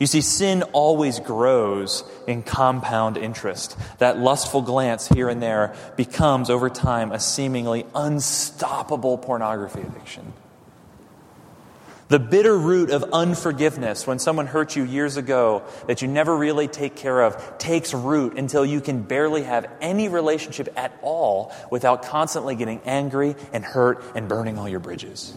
You 0.00 0.08
see, 0.08 0.20
sin 0.20 0.64
always 0.72 1.20
grows 1.20 2.02
in 2.26 2.42
compound 2.42 3.16
interest. 3.16 3.78
That 3.98 4.18
lustful 4.18 4.62
glance 4.62 5.06
here 5.06 5.28
and 5.28 5.40
there 5.40 5.76
becomes, 5.96 6.50
over 6.50 6.68
time, 6.68 7.12
a 7.12 7.20
seemingly 7.20 7.86
unstoppable 7.94 9.18
pornography 9.18 9.82
addiction. 9.82 10.32
The 12.08 12.18
bitter 12.18 12.56
root 12.56 12.90
of 12.90 13.02
unforgiveness 13.12 14.06
when 14.06 14.18
someone 14.18 14.46
hurt 14.46 14.76
you 14.76 14.84
years 14.84 15.16
ago 15.16 15.62
that 15.86 16.02
you 16.02 16.08
never 16.08 16.36
really 16.36 16.68
take 16.68 16.96
care 16.96 17.22
of 17.22 17.56
takes 17.56 17.94
root 17.94 18.36
until 18.36 18.64
you 18.64 18.82
can 18.82 19.02
barely 19.02 19.42
have 19.44 19.66
any 19.80 20.08
relationship 20.08 20.68
at 20.76 20.96
all 21.00 21.52
without 21.70 22.02
constantly 22.02 22.56
getting 22.56 22.80
angry 22.84 23.36
and 23.54 23.64
hurt 23.64 24.04
and 24.14 24.28
burning 24.28 24.58
all 24.58 24.68
your 24.68 24.80
bridges. 24.80 25.34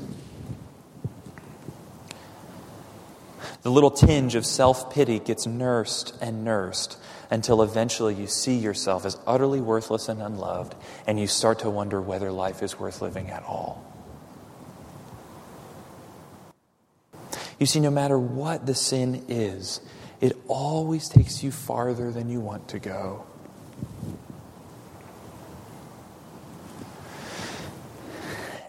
The 3.61 3.71
little 3.71 3.91
tinge 3.91 4.35
of 4.35 4.45
self 4.45 4.93
pity 4.93 5.19
gets 5.19 5.47
nursed 5.47 6.15
and 6.21 6.43
nursed 6.43 6.97
until 7.31 7.61
eventually 7.61 8.13
you 8.13 8.27
see 8.27 8.55
yourself 8.57 9.05
as 9.05 9.17
utterly 9.25 9.61
worthless 9.61 10.09
and 10.09 10.21
unloved, 10.21 10.75
and 11.05 11.19
you 11.19 11.27
start 11.27 11.59
to 11.59 11.69
wonder 11.69 12.01
whether 12.01 12.31
life 12.31 12.61
is 12.61 12.79
worth 12.79 13.01
living 13.01 13.29
at 13.29 13.43
all. 13.43 13.86
You 17.59 17.65
see, 17.65 17.79
no 17.79 17.89
matter 17.89 18.17
what 18.17 18.65
the 18.65 18.75
sin 18.75 19.25
is, 19.27 19.81
it 20.21 20.37
always 20.47 21.09
takes 21.09 21.43
you 21.43 21.51
farther 21.51 22.11
than 22.11 22.29
you 22.29 22.39
want 22.39 22.67
to 22.69 22.79
go. 22.79 23.25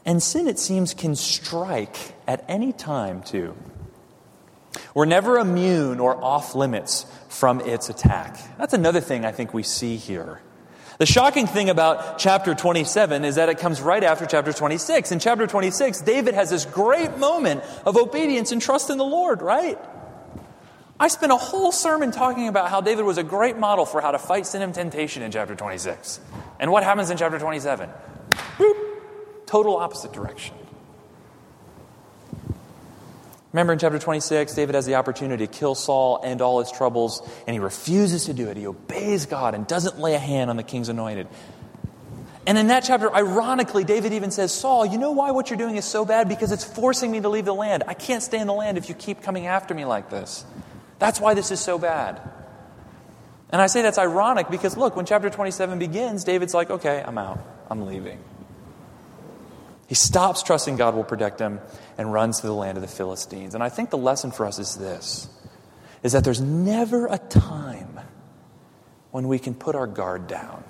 And 0.05 0.23
sin, 0.23 0.49
it 0.49 0.59
seems, 0.59 0.95
can 0.95 1.15
strike 1.15 1.97
at 2.27 2.43
any 2.49 2.73
time, 2.73 3.23
too. 3.23 3.55
We're 4.95 5.05
never 5.05 5.39
immune 5.39 6.01
or 6.01 6.17
off 6.25 6.55
limits 6.55 7.05
from 7.29 7.61
its 7.61 7.91
attack. 7.91 8.39
That's 8.57 8.73
another 8.73 9.01
thing 9.01 9.27
I 9.27 9.33
think 9.33 9.53
we 9.53 9.63
see 9.63 9.97
here. 9.97 10.41
The 10.99 11.07
shocking 11.07 11.47
thing 11.47 11.71
about 11.71 12.19
chapter 12.19 12.57
27 12.57 13.25
is 13.25 13.37
that 13.37 13.49
it 13.49 13.59
comes 13.59 13.81
right 13.81 14.03
after 14.03 14.27
chapter 14.27 14.53
26. 14.53 15.13
In 15.13 15.21
chapter 15.21 15.47
26, 15.47 16.01
David 16.01 16.35
has 16.35 16.51
this 16.51 16.65
great 16.65 17.19
moment 17.19 17.63
of 17.87 17.97
obedience 17.97 18.51
and 18.51 18.61
trust 18.61 18.91
in 18.91 18.99
the 18.99 19.05
Lord, 19.05 19.41
right? 19.41 19.79
I 20.99 21.07
spent 21.07 21.31
a 21.31 21.37
whole 21.37 21.71
sermon 21.71 22.11
talking 22.11 22.49
about 22.49 22.71
how 22.71 22.81
David 22.81 23.05
was 23.05 23.17
a 23.17 23.23
great 23.23 23.57
model 23.57 23.87
for 23.87 24.01
how 24.01 24.11
to 24.11 24.19
fight 24.19 24.45
sin 24.47 24.61
and 24.61 24.75
temptation 24.75 25.23
in 25.23 25.31
chapter 25.31 25.55
26. 25.55 26.19
And 26.59 26.73
what 26.73 26.83
happens 26.83 27.11
in 27.11 27.17
chapter 27.17 27.39
27? 27.39 27.89
Boop, 28.59 28.77
total 29.47 29.77
opposite 29.77 30.13
direction. 30.13 30.57
Remember 33.53 33.73
in 33.73 33.79
chapter 33.79 33.99
26, 33.99 34.55
David 34.55 34.75
has 34.75 34.85
the 34.85 34.97
opportunity 34.97 35.47
to 35.47 35.53
kill 35.53 35.75
Saul 35.75 36.21
and 36.23 36.43
all 36.43 36.61
his 36.61 36.71
troubles, 36.71 37.23
and 37.47 37.55
he 37.55 37.61
refuses 37.61 38.27
to 38.27 38.35
do 38.35 38.49
it. 38.49 38.57
He 38.57 38.67
obeys 38.67 39.25
God 39.27 39.55
and 39.55 39.67
doesn't 39.67 39.99
lay 39.99 40.15
a 40.15 40.19
hand 40.19 40.51
on 40.51 40.57
the 40.57 40.63
king's 40.63 40.91
anointed. 40.91 41.29
And 42.47 42.57
in 42.57 42.69
that 42.69 42.85
chapter, 42.85 43.15
ironically, 43.15 43.85
David 43.85 44.13
even 44.13 44.31
says, 44.31 44.53
Saul, 44.53 44.87
you 44.87 44.99
know 44.99 45.13
why 45.13 45.31
what 45.31 45.51
you're 45.51 45.59
doing 45.59 45.77
is 45.77 45.85
so 45.85 46.05
bad? 46.05 46.29
Because 46.29 46.53
it's 46.53 46.65
forcing 46.65 47.11
me 47.11 47.21
to 47.21 47.29
leave 47.29 47.45
the 47.45 47.55
land. 47.55 47.85
I 47.87 47.95
can't 47.95 48.23
stay 48.23 48.39
in 48.39 48.47
the 48.47 48.55
land 48.55 48.79
if 48.79 48.89
you 48.89 48.95
keep 48.95 49.23
coming 49.23 49.47
after 49.47 49.75
me 49.75 49.85
like 49.85 50.11
this. 50.11 50.45
That's 50.99 51.21
why 51.21 51.35
this 51.35 51.51
is 51.51 51.61
so 51.61 51.79
bad. 51.79 52.21
And 53.51 53.63
I 53.63 53.67
say 53.67 53.83
that's 53.83 53.99
ironic 53.99 54.51
because 54.51 54.77
look, 54.77 54.97
when 54.97 55.07
chapter 55.07 55.31
27 55.31 55.79
begins, 55.79 56.25
David's 56.25 56.55
like, 56.55 56.71
okay, 56.71 57.03
I'm 57.07 57.19
out. 57.19 57.39
I'm 57.71 57.87
leaving. 57.87 58.19
He 59.89 59.95
stops 59.95 60.43
trusting 60.43 60.77
God 60.77 60.95
will 60.95 61.03
protect 61.03 61.41
him 61.41 61.61
and 61.97 62.13
runs 62.13 62.41
to 62.41 62.47
the 62.47 62.53
land 62.53 62.77
of 62.77 62.83
the 62.83 62.89
Philistines. 62.89 63.55
And 63.55 63.65
I 63.65 63.71
think 63.71 63.89
the 63.89 63.99
lesson 63.99 64.31
for 64.31 64.47
us 64.47 64.59
is 64.59 64.77
this 64.77 65.29
is 66.03 66.13
that 66.13 66.23
there's 66.23 66.41
never 66.41 67.07
a 67.07 67.19
time 67.19 67.99
when 69.11 69.27
we 69.27 69.39
can 69.39 69.55
put 69.55 69.75
our 69.75 69.87
guard 69.87 70.29
down. 70.29 70.63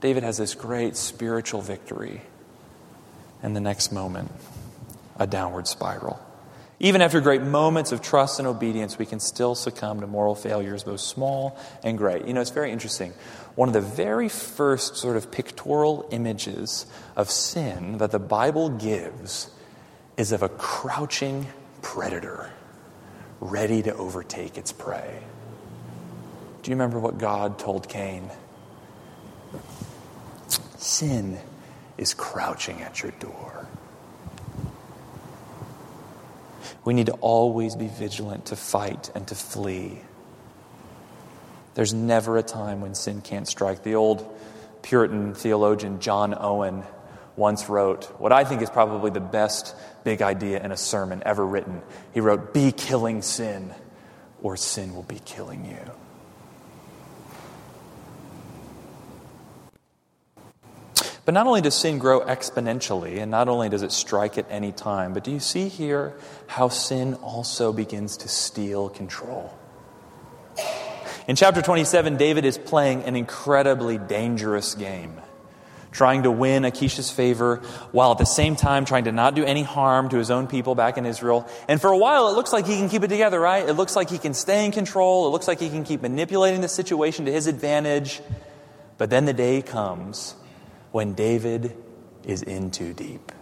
David 0.00 0.24
has 0.24 0.36
this 0.36 0.54
great 0.54 0.96
spiritual 0.96 1.62
victory, 1.62 2.22
and 3.42 3.54
the 3.54 3.60
next 3.60 3.92
moment, 3.92 4.32
a 5.16 5.28
downward 5.28 5.68
spiral. 5.68 6.18
Even 6.78 7.00
after 7.00 7.20
great 7.20 7.42
moments 7.42 7.90
of 7.90 8.02
trust 8.02 8.38
and 8.38 8.46
obedience, 8.46 8.98
we 8.98 9.06
can 9.06 9.18
still 9.18 9.54
succumb 9.54 10.00
to 10.00 10.06
moral 10.06 10.34
failures, 10.34 10.84
both 10.84 11.00
small 11.00 11.58
and 11.82 11.96
great. 11.96 12.26
You 12.26 12.34
know, 12.34 12.42
it's 12.42 12.50
very 12.50 12.70
interesting. 12.70 13.14
One 13.54 13.68
of 13.68 13.72
the 13.72 13.80
very 13.80 14.28
first 14.28 14.96
sort 14.96 15.16
of 15.16 15.30
pictorial 15.30 16.06
images 16.10 16.84
of 17.16 17.30
sin 17.30 17.96
that 17.98 18.10
the 18.10 18.18
Bible 18.18 18.68
gives 18.68 19.50
is 20.18 20.32
of 20.32 20.42
a 20.42 20.50
crouching 20.50 21.46
predator 21.80 22.50
ready 23.40 23.82
to 23.82 23.94
overtake 23.94 24.58
its 24.58 24.72
prey. 24.72 25.22
Do 26.62 26.70
you 26.70 26.76
remember 26.76 26.98
what 26.98 27.16
God 27.16 27.58
told 27.58 27.88
Cain? 27.88 28.30
Sin 30.76 31.38
is 31.96 32.12
crouching 32.12 32.82
at 32.82 33.02
your 33.02 33.12
door. 33.12 33.66
We 36.86 36.94
need 36.94 37.06
to 37.06 37.14
always 37.14 37.74
be 37.74 37.88
vigilant 37.88 38.46
to 38.46 38.56
fight 38.56 39.10
and 39.16 39.26
to 39.26 39.34
flee. 39.34 40.00
There's 41.74 41.92
never 41.92 42.38
a 42.38 42.44
time 42.44 42.80
when 42.80 42.94
sin 42.94 43.22
can't 43.22 43.48
strike. 43.48 43.82
The 43.82 43.96
old 43.96 44.24
Puritan 44.82 45.34
theologian 45.34 45.98
John 46.00 46.32
Owen 46.38 46.84
once 47.34 47.68
wrote 47.68 48.04
what 48.20 48.30
I 48.32 48.44
think 48.44 48.62
is 48.62 48.70
probably 48.70 49.10
the 49.10 49.18
best 49.18 49.74
big 50.04 50.22
idea 50.22 50.62
in 50.62 50.70
a 50.70 50.76
sermon 50.76 51.24
ever 51.26 51.44
written. 51.44 51.82
He 52.14 52.20
wrote, 52.20 52.54
Be 52.54 52.70
killing 52.70 53.20
sin, 53.20 53.74
or 54.40 54.56
sin 54.56 54.94
will 54.94 55.02
be 55.02 55.18
killing 55.18 55.64
you. 55.64 56.05
But 61.26 61.34
not 61.34 61.48
only 61.48 61.60
does 61.60 61.74
sin 61.74 61.98
grow 61.98 62.20
exponentially, 62.20 63.20
and 63.20 63.32
not 63.32 63.48
only 63.48 63.68
does 63.68 63.82
it 63.82 63.90
strike 63.90 64.38
at 64.38 64.46
any 64.48 64.70
time, 64.70 65.12
but 65.12 65.24
do 65.24 65.32
you 65.32 65.40
see 65.40 65.68
here 65.68 66.14
how 66.46 66.68
sin 66.68 67.14
also 67.14 67.72
begins 67.72 68.18
to 68.18 68.28
steal 68.28 68.88
control? 68.88 69.52
In 71.26 71.34
chapter 71.34 71.62
27, 71.62 72.16
David 72.16 72.44
is 72.44 72.56
playing 72.56 73.02
an 73.02 73.16
incredibly 73.16 73.98
dangerous 73.98 74.76
game, 74.76 75.20
trying 75.90 76.22
to 76.22 76.30
win 76.30 76.62
Achish's 76.62 77.10
favor 77.10 77.56
while 77.90 78.12
at 78.12 78.18
the 78.18 78.24
same 78.24 78.54
time 78.54 78.84
trying 78.84 79.04
to 79.04 79.12
not 79.12 79.34
do 79.34 79.44
any 79.44 79.64
harm 79.64 80.08
to 80.10 80.18
his 80.18 80.30
own 80.30 80.46
people 80.46 80.76
back 80.76 80.96
in 80.96 81.04
Israel. 81.04 81.48
And 81.66 81.80
for 81.80 81.90
a 81.90 81.98
while, 81.98 82.28
it 82.28 82.36
looks 82.36 82.52
like 82.52 82.68
he 82.68 82.76
can 82.76 82.88
keep 82.88 83.02
it 83.02 83.08
together, 83.08 83.40
right? 83.40 83.68
It 83.68 83.72
looks 83.72 83.96
like 83.96 84.10
he 84.10 84.18
can 84.18 84.32
stay 84.32 84.64
in 84.64 84.70
control. 84.70 85.26
It 85.26 85.30
looks 85.30 85.48
like 85.48 85.58
he 85.58 85.70
can 85.70 85.82
keep 85.82 86.02
manipulating 86.02 86.60
the 86.60 86.68
situation 86.68 87.24
to 87.24 87.32
his 87.32 87.48
advantage. 87.48 88.20
But 88.96 89.10
then 89.10 89.24
the 89.24 89.34
day 89.34 89.60
comes 89.60 90.36
when 90.92 91.14
David 91.14 91.76
is 92.24 92.42
in 92.42 92.70
too 92.70 92.92
deep. 92.92 93.32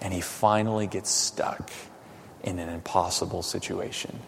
And 0.00 0.12
he 0.12 0.20
finally 0.20 0.86
gets 0.86 1.10
stuck 1.10 1.70
in 2.42 2.58
an 2.58 2.68
impossible 2.68 3.42
situation. 3.42 4.18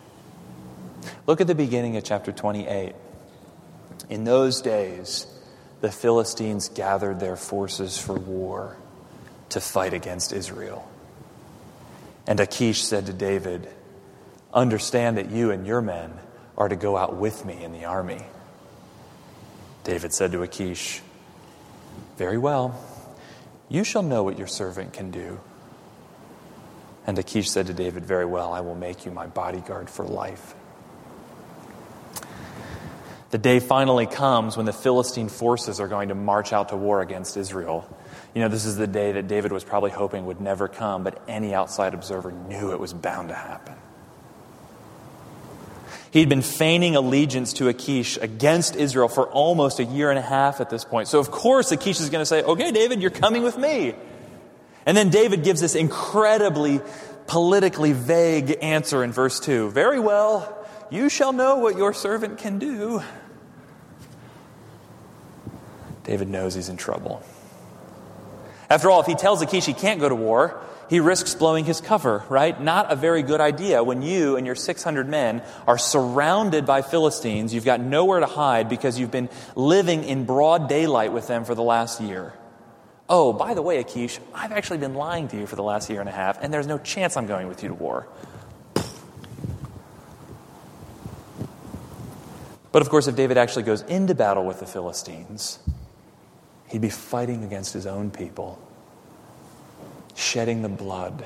Look 1.26 1.40
at 1.40 1.46
the 1.46 1.54
beginning 1.54 1.96
of 1.96 2.04
chapter 2.04 2.32
28. 2.32 2.94
In 4.08 4.24
those 4.24 4.62
days, 4.62 5.26
the 5.80 5.92
Philistines 5.92 6.68
gathered 6.68 7.20
their 7.20 7.36
forces 7.36 7.98
for 7.98 8.14
war 8.14 8.76
to 9.50 9.60
fight 9.60 9.92
against 9.92 10.32
Israel. 10.32 10.88
And 12.26 12.40
Achish 12.40 12.82
said 12.82 13.06
to 13.06 13.12
David, 13.12 13.68
Understand 14.52 15.18
that 15.18 15.30
you 15.30 15.50
and 15.50 15.66
your 15.66 15.82
men 15.82 16.12
are 16.56 16.68
to 16.68 16.76
go 16.76 16.96
out 16.96 17.16
with 17.16 17.44
me 17.44 17.62
in 17.62 17.72
the 17.72 17.84
army. 17.84 18.22
David 19.84 20.12
said 20.12 20.32
to 20.32 20.42
Achish, 20.42 21.02
Very 22.16 22.38
well, 22.38 22.78
you 23.68 23.84
shall 23.84 24.02
know 24.02 24.22
what 24.22 24.38
your 24.38 24.46
servant 24.46 24.92
can 24.92 25.10
do. 25.10 25.40
And 27.06 27.18
Achish 27.18 27.50
said 27.50 27.66
to 27.66 27.74
David, 27.74 28.04
Very 28.04 28.24
well, 28.24 28.52
I 28.52 28.60
will 28.60 28.74
make 28.74 29.04
you 29.04 29.12
my 29.12 29.26
bodyguard 29.26 29.88
for 29.88 30.04
life. 30.04 30.54
The 33.30 33.38
day 33.38 33.60
finally 33.60 34.06
comes 34.06 34.56
when 34.56 34.66
the 34.66 34.72
Philistine 34.72 35.28
forces 35.28 35.80
are 35.80 35.88
going 35.88 36.08
to 36.08 36.14
march 36.14 36.52
out 36.52 36.70
to 36.70 36.76
war 36.76 37.00
against 37.02 37.36
Israel. 37.36 37.88
You 38.34 38.40
know, 38.40 38.48
this 38.48 38.64
is 38.64 38.76
the 38.76 38.86
day 38.86 39.12
that 39.12 39.28
David 39.28 39.52
was 39.52 39.64
probably 39.64 39.90
hoping 39.90 40.26
would 40.26 40.40
never 40.40 40.68
come, 40.68 41.02
but 41.02 41.22
any 41.28 41.52
outside 41.52 41.92
observer 41.92 42.32
knew 42.32 42.72
it 42.72 42.80
was 42.80 42.92
bound 42.92 43.28
to 43.28 43.34
happen. 43.34 43.74
He'd 46.12 46.28
been 46.28 46.42
feigning 46.42 46.96
allegiance 46.96 47.52
to 47.54 47.68
Achish 47.68 48.16
against 48.16 48.76
Israel 48.76 49.08
for 49.08 49.26
almost 49.26 49.80
a 49.80 49.84
year 49.84 50.10
and 50.10 50.18
a 50.18 50.22
half 50.22 50.60
at 50.60 50.70
this 50.70 50.84
point. 50.84 51.08
So, 51.08 51.18
of 51.18 51.30
course, 51.30 51.72
Achish 51.72 52.00
is 52.00 52.10
going 52.10 52.22
to 52.22 52.26
say, 52.26 52.42
Okay, 52.42 52.72
David, 52.72 53.02
you're 53.02 53.10
coming 53.10 53.42
with 53.42 53.58
me. 53.58 53.94
And 54.86 54.96
then 54.96 55.10
David 55.10 55.42
gives 55.42 55.60
this 55.60 55.74
incredibly 55.74 56.80
politically 57.26 57.92
vague 57.92 58.56
answer 58.62 59.02
in 59.02 59.12
verse 59.12 59.40
2 59.40 59.70
Very 59.70 59.98
well, 59.98 60.66
you 60.90 61.08
shall 61.08 61.32
know 61.32 61.56
what 61.56 61.76
your 61.76 61.92
servant 61.92 62.38
can 62.38 62.58
do. 62.58 63.02
David 66.04 66.28
knows 66.28 66.54
he's 66.54 66.68
in 66.68 66.76
trouble. 66.76 67.22
After 68.70 68.90
all, 68.90 69.00
if 69.00 69.06
he 69.06 69.16
tells 69.16 69.42
Achish 69.42 69.66
he 69.66 69.74
can't 69.74 70.00
go 70.00 70.08
to 70.08 70.14
war, 70.14 70.60
he 70.88 71.00
risks 71.00 71.34
blowing 71.34 71.64
his 71.64 71.80
cover, 71.80 72.24
right? 72.28 72.60
Not 72.60 72.92
a 72.92 72.96
very 72.96 73.22
good 73.22 73.40
idea 73.40 73.82
when 73.82 74.02
you 74.02 74.36
and 74.36 74.46
your 74.46 74.54
600 74.54 75.08
men 75.08 75.42
are 75.66 75.78
surrounded 75.78 76.66
by 76.66 76.82
Philistines. 76.82 77.52
You've 77.52 77.64
got 77.64 77.80
nowhere 77.80 78.20
to 78.20 78.26
hide 78.26 78.68
because 78.68 78.98
you've 78.98 79.10
been 79.10 79.28
living 79.54 80.04
in 80.04 80.24
broad 80.24 80.68
daylight 80.68 81.12
with 81.12 81.26
them 81.26 81.44
for 81.44 81.54
the 81.54 81.62
last 81.62 82.00
year. 82.00 82.32
Oh, 83.08 83.32
by 83.32 83.54
the 83.54 83.62
way, 83.62 83.78
Achish, 83.78 84.18
I've 84.34 84.52
actually 84.52 84.78
been 84.78 84.94
lying 84.94 85.28
to 85.28 85.36
you 85.36 85.46
for 85.46 85.56
the 85.56 85.62
last 85.62 85.88
year 85.90 86.00
and 86.00 86.08
a 86.08 86.12
half, 86.12 86.42
and 86.42 86.52
there's 86.52 86.66
no 86.66 86.78
chance 86.78 87.16
I'm 87.16 87.26
going 87.26 87.46
with 87.46 87.62
you 87.62 87.68
to 87.68 87.74
war. 87.74 88.08
But 92.72 92.82
of 92.82 92.90
course, 92.90 93.06
if 93.06 93.16
David 93.16 93.38
actually 93.38 93.62
goes 93.62 93.82
into 93.82 94.14
battle 94.14 94.44
with 94.44 94.60
the 94.60 94.66
Philistines, 94.66 95.60
he'd 96.68 96.80
be 96.82 96.90
fighting 96.90 97.44
against 97.44 97.72
his 97.72 97.86
own 97.86 98.10
people, 98.10 98.58
shedding 100.16 100.62
the 100.62 100.68
blood 100.68 101.24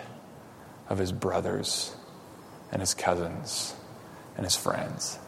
of 0.89 0.99
his 0.99 1.13
brothers 1.13 1.95
and 2.71 2.83
his 2.83 2.93
cousins 2.93 3.75
and 4.37 4.45
his 4.45 4.57
friends. 4.57 5.19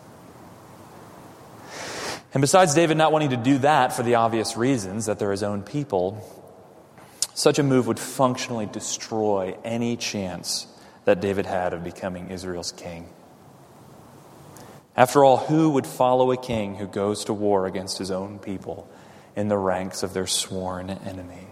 And 2.35 2.41
besides 2.41 2.75
David 2.75 2.97
not 2.97 3.13
wanting 3.13 3.31
to 3.31 3.37
do 3.37 3.59
that 3.59 3.93
for 3.93 4.03
the 4.03 4.17
obvious 4.17 4.57
reasons 4.57 5.07
that 5.07 5.19
they're 5.19 5.31
his 5.31 5.43
own 5.43 5.63
people, 5.63 6.27
such 7.35 7.59
a 7.59 7.63
move 7.63 7.87
would 7.87 7.99
functionally 7.99 8.67
destroy 8.67 9.57
any 9.65 9.97
chance 9.97 10.67
that 11.05 11.21
David 11.21 11.47
had 11.47 11.73
of 11.73 11.85
becoming 11.85 12.31
Israel's 12.31 12.73
king. 12.73 13.09
After 14.97 15.25
all, 15.25 15.39
who 15.39 15.71
would 15.71 15.87
follow 15.87 16.33
a 16.33 16.37
king 16.37 16.77
who 16.77 16.87
goes 16.87 17.25
to 17.25 17.33
war 17.33 17.67
against 17.67 17.99
his 17.99 18.11
own 18.11 18.39
people 18.39 18.89
in 19.35 19.49
the 19.49 19.57
ranks 19.57 20.03
of 20.03 20.13
their 20.13 20.27
sworn 20.27 20.91
enemy? 20.91 21.47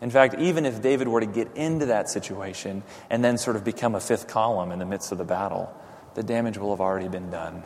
In 0.00 0.10
fact, 0.10 0.36
even 0.38 0.64
if 0.64 0.80
David 0.80 1.08
were 1.08 1.20
to 1.20 1.26
get 1.26 1.54
into 1.56 1.86
that 1.86 2.08
situation 2.08 2.82
and 3.10 3.22
then 3.22 3.36
sort 3.36 3.56
of 3.56 3.64
become 3.64 3.94
a 3.94 4.00
fifth 4.00 4.28
column 4.28 4.72
in 4.72 4.78
the 4.78 4.86
midst 4.86 5.12
of 5.12 5.18
the 5.18 5.24
battle, 5.24 5.74
the 6.14 6.22
damage 6.22 6.56
will 6.56 6.70
have 6.70 6.80
already 6.80 7.08
been 7.08 7.30
done. 7.30 7.62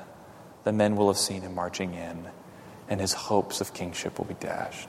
The 0.65 0.73
men 0.73 0.97
will 0.97 1.09
have 1.09 1.19
seen 1.19 1.43
him 1.43 1.55
marching 1.55 1.95
in, 1.95 2.27
and 2.89 3.01
his 3.01 3.13
hopes 3.13 3.61
of 3.61 3.73
kingship 3.73 4.19
will 4.19 4.25
be 4.25 4.35
dashed. 4.35 4.89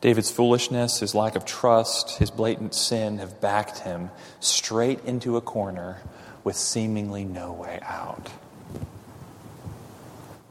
David's 0.00 0.30
foolishness, 0.30 1.00
his 1.00 1.14
lack 1.14 1.34
of 1.34 1.44
trust, 1.44 2.18
his 2.18 2.30
blatant 2.30 2.74
sin 2.74 3.18
have 3.18 3.40
backed 3.40 3.80
him 3.80 4.10
straight 4.38 5.04
into 5.04 5.36
a 5.36 5.40
corner 5.40 5.98
with 6.44 6.54
seemingly 6.54 7.24
no 7.24 7.52
way 7.52 7.80
out. 7.82 8.30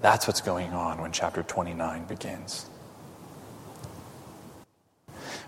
That's 0.01 0.27
what's 0.27 0.41
going 0.41 0.73
on 0.73 0.99
when 0.99 1.11
chapter 1.13 1.41
29 1.41 2.05
begins. 2.05 2.65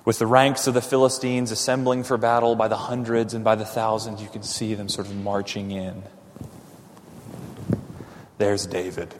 With 0.07 0.19
the 0.19 0.25
ranks 0.25 0.67
of 0.67 0.73
the 0.73 0.81
Philistines 0.81 1.51
assembling 1.51 2.05
for 2.05 2.15
battle 2.15 2.55
by 2.55 2.69
the 2.69 2.77
hundreds 2.77 3.33
and 3.33 3.43
by 3.43 3.55
the 3.55 3.65
thousands, 3.65 4.21
you 4.21 4.29
can 4.29 4.41
see 4.41 4.73
them 4.73 4.87
sort 4.87 5.07
of 5.07 5.15
marching 5.17 5.71
in. 5.71 6.01
There's 8.37 8.65
David. 8.67 9.13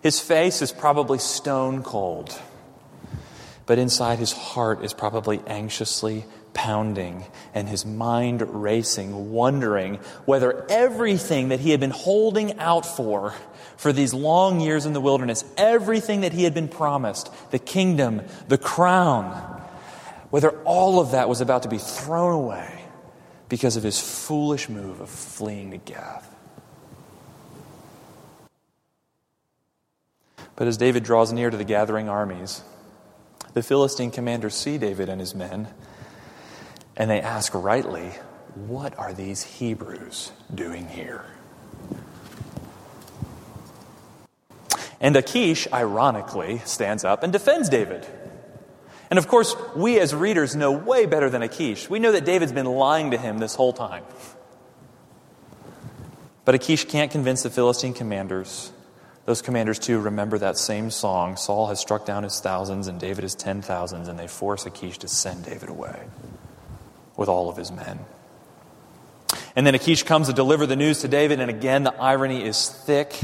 His 0.00 0.18
face 0.18 0.62
is 0.62 0.72
probably 0.72 1.18
stone 1.18 1.82
cold 1.82 2.40
but 3.66 3.78
inside 3.78 4.20
his 4.20 4.32
heart 4.32 4.84
is 4.84 4.94
probably 4.94 5.40
anxiously 5.46 6.24
pounding 6.54 7.26
and 7.52 7.68
his 7.68 7.84
mind 7.84 8.62
racing, 8.62 9.32
wondering 9.32 9.96
whether 10.24 10.64
everything 10.70 11.48
that 11.48 11.60
he 11.60 11.72
had 11.72 11.80
been 11.80 11.90
holding 11.90 12.58
out 12.58 12.86
for 12.86 13.34
for 13.76 13.92
these 13.92 14.14
long 14.14 14.60
years 14.60 14.86
in 14.86 14.94
the 14.94 15.00
wilderness, 15.00 15.44
everything 15.58 16.22
that 16.22 16.32
he 16.32 16.44
had 16.44 16.54
been 16.54 16.68
promised, 16.68 17.30
the 17.50 17.58
kingdom, 17.58 18.22
the 18.48 18.56
crown, 18.56 19.62
whether 20.36 20.50
all 20.64 21.00
of 21.00 21.12
that 21.12 21.30
was 21.30 21.40
about 21.40 21.62
to 21.62 21.68
be 21.70 21.78
thrown 21.78 22.34
away 22.34 22.84
because 23.48 23.78
of 23.78 23.82
his 23.82 23.98
foolish 23.98 24.68
move 24.68 25.00
of 25.00 25.08
fleeing 25.08 25.70
to 25.70 25.78
Gath. 25.78 26.30
But 30.54 30.66
as 30.68 30.76
David 30.76 31.04
draws 31.04 31.32
near 31.32 31.48
to 31.48 31.56
the 31.56 31.64
gathering 31.64 32.10
armies, 32.10 32.62
the 33.54 33.62
Philistine 33.62 34.10
commanders 34.10 34.54
see 34.54 34.76
David 34.76 35.08
and 35.08 35.22
his 35.22 35.34
men, 35.34 35.68
and 36.98 37.08
they 37.08 37.22
ask 37.22 37.54
rightly, 37.54 38.10
What 38.54 38.94
are 38.98 39.14
these 39.14 39.42
Hebrews 39.42 40.32
doing 40.54 40.86
here? 40.88 41.24
And 45.00 45.16
Achish, 45.16 45.66
ironically, 45.72 46.58
stands 46.66 47.06
up 47.06 47.22
and 47.22 47.32
defends 47.32 47.70
David. 47.70 48.06
And 49.10 49.18
of 49.18 49.28
course, 49.28 49.54
we 49.74 49.98
as 50.00 50.14
readers 50.14 50.56
know 50.56 50.72
way 50.72 51.06
better 51.06 51.30
than 51.30 51.42
Achish. 51.42 51.88
We 51.88 51.98
know 51.98 52.12
that 52.12 52.24
David's 52.24 52.52
been 52.52 52.66
lying 52.66 53.12
to 53.12 53.18
him 53.18 53.38
this 53.38 53.54
whole 53.54 53.72
time. 53.72 54.04
But 56.44 56.54
Achish 56.54 56.86
can't 56.86 57.10
convince 57.10 57.42
the 57.42 57.50
Philistine 57.50 57.94
commanders 57.94 58.72
those 59.26 59.42
commanders, 59.42 59.80
too, 59.80 59.98
remember 59.98 60.38
that 60.38 60.56
same 60.56 60.88
song 60.88 61.36
Saul 61.36 61.66
has 61.66 61.80
struck 61.80 62.06
down 62.06 62.22
his 62.22 62.38
thousands 62.38 62.86
and 62.86 63.00
David 63.00 63.24
his 63.24 63.34
ten 63.34 63.60
thousands, 63.60 64.06
and 64.06 64.16
they 64.16 64.28
force 64.28 64.66
Achish 64.66 64.98
to 64.98 65.08
send 65.08 65.44
David 65.44 65.68
away 65.68 66.04
with 67.16 67.28
all 67.28 67.48
of 67.48 67.56
his 67.56 67.72
men. 67.72 67.98
And 69.56 69.66
then 69.66 69.74
Achish 69.74 70.04
comes 70.04 70.28
to 70.28 70.32
deliver 70.32 70.64
the 70.64 70.76
news 70.76 71.00
to 71.00 71.08
David, 71.08 71.40
and 71.40 71.50
again, 71.50 71.82
the 71.82 71.94
irony 72.00 72.44
is 72.44 72.68
thick. 72.68 73.18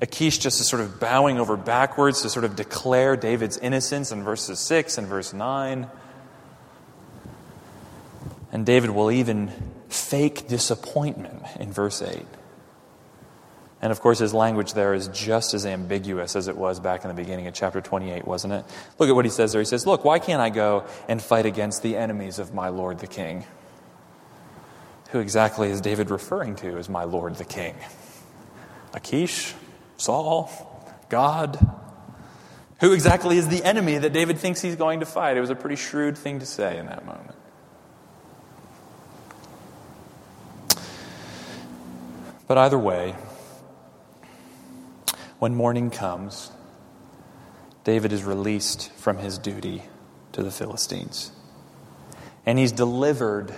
Achish 0.00 0.38
just 0.38 0.60
is 0.60 0.68
sort 0.68 0.82
of 0.82 1.00
bowing 1.00 1.38
over 1.38 1.56
backwards 1.56 2.22
to 2.22 2.28
sort 2.28 2.44
of 2.44 2.54
declare 2.54 3.16
David's 3.16 3.56
innocence 3.56 4.12
in 4.12 4.22
verses 4.22 4.58
6 4.58 4.98
and 4.98 5.06
verse 5.06 5.32
9. 5.32 5.88
And 8.52 8.66
David 8.66 8.90
will 8.90 9.10
even 9.10 9.50
fake 9.88 10.48
disappointment 10.48 11.42
in 11.58 11.72
verse 11.72 12.02
8. 12.02 12.24
And 13.82 13.92
of 13.92 14.00
course, 14.00 14.18
his 14.18 14.34
language 14.34 14.72
there 14.72 14.94
is 14.94 15.08
just 15.08 15.54
as 15.54 15.66
ambiguous 15.66 16.34
as 16.36 16.48
it 16.48 16.56
was 16.56 16.80
back 16.80 17.04
in 17.04 17.08
the 17.08 17.14
beginning 17.14 17.46
of 17.46 17.54
chapter 17.54 17.80
28, 17.80 18.26
wasn't 18.26 18.52
it? 18.52 18.64
Look 18.98 19.08
at 19.08 19.14
what 19.14 19.24
he 19.24 19.30
says 19.30 19.52
there. 19.52 19.60
He 19.60 19.66
says, 19.66 19.86
Look, 19.86 20.04
why 20.04 20.18
can't 20.18 20.40
I 20.40 20.50
go 20.50 20.84
and 21.08 21.20
fight 21.20 21.46
against 21.46 21.82
the 21.82 21.96
enemies 21.96 22.38
of 22.38 22.54
my 22.54 22.68
Lord 22.68 22.98
the 22.98 23.06
King? 23.06 23.44
Who 25.10 25.20
exactly 25.20 25.70
is 25.70 25.80
David 25.80 26.10
referring 26.10 26.56
to 26.56 26.78
as 26.78 26.88
my 26.88 27.04
Lord 27.04 27.36
the 27.36 27.44
King? 27.44 27.74
Achish? 28.94 29.54
Saul? 29.96 30.50
God? 31.08 31.58
Who 32.80 32.92
exactly 32.92 33.38
is 33.38 33.48
the 33.48 33.64
enemy 33.64 33.98
that 33.98 34.12
David 34.12 34.38
thinks 34.38 34.60
he's 34.60 34.76
going 34.76 35.00
to 35.00 35.06
fight? 35.06 35.36
It 35.36 35.40
was 35.40 35.50
a 35.50 35.54
pretty 35.54 35.76
shrewd 35.76 36.18
thing 36.18 36.40
to 36.40 36.46
say 36.46 36.78
in 36.78 36.86
that 36.86 37.06
moment. 37.06 37.36
But 42.46 42.58
either 42.58 42.78
way, 42.78 43.16
when 45.38 45.54
morning 45.54 45.90
comes, 45.90 46.50
David 47.84 48.12
is 48.12 48.24
released 48.24 48.92
from 48.92 49.18
his 49.18 49.38
duty 49.38 49.82
to 50.32 50.42
the 50.42 50.50
Philistines. 50.50 51.32
And 52.44 52.58
he's 52.58 52.72
delivered 52.72 53.54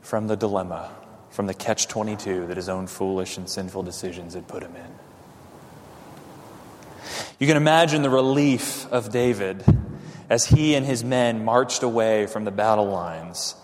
from 0.00 0.28
the 0.28 0.36
dilemma, 0.36 0.90
from 1.30 1.46
the 1.46 1.54
catch 1.54 1.88
22 1.88 2.46
that 2.46 2.56
his 2.56 2.68
own 2.68 2.86
foolish 2.86 3.36
and 3.36 3.48
sinful 3.48 3.82
decisions 3.82 4.34
had 4.34 4.48
put 4.48 4.62
him 4.62 4.74
in. 4.76 5.05
You 7.38 7.46
can 7.46 7.58
imagine 7.58 8.00
the 8.00 8.10
relief 8.10 8.90
of 8.90 9.12
David 9.12 9.62
as 10.30 10.46
he 10.46 10.74
and 10.74 10.86
his 10.86 11.04
men 11.04 11.44
marched 11.44 11.82
away 11.82 12.26
from 12.26 12.44
the 12.44 12.50
battle 12.50 12.86
lines, 12.86 13.54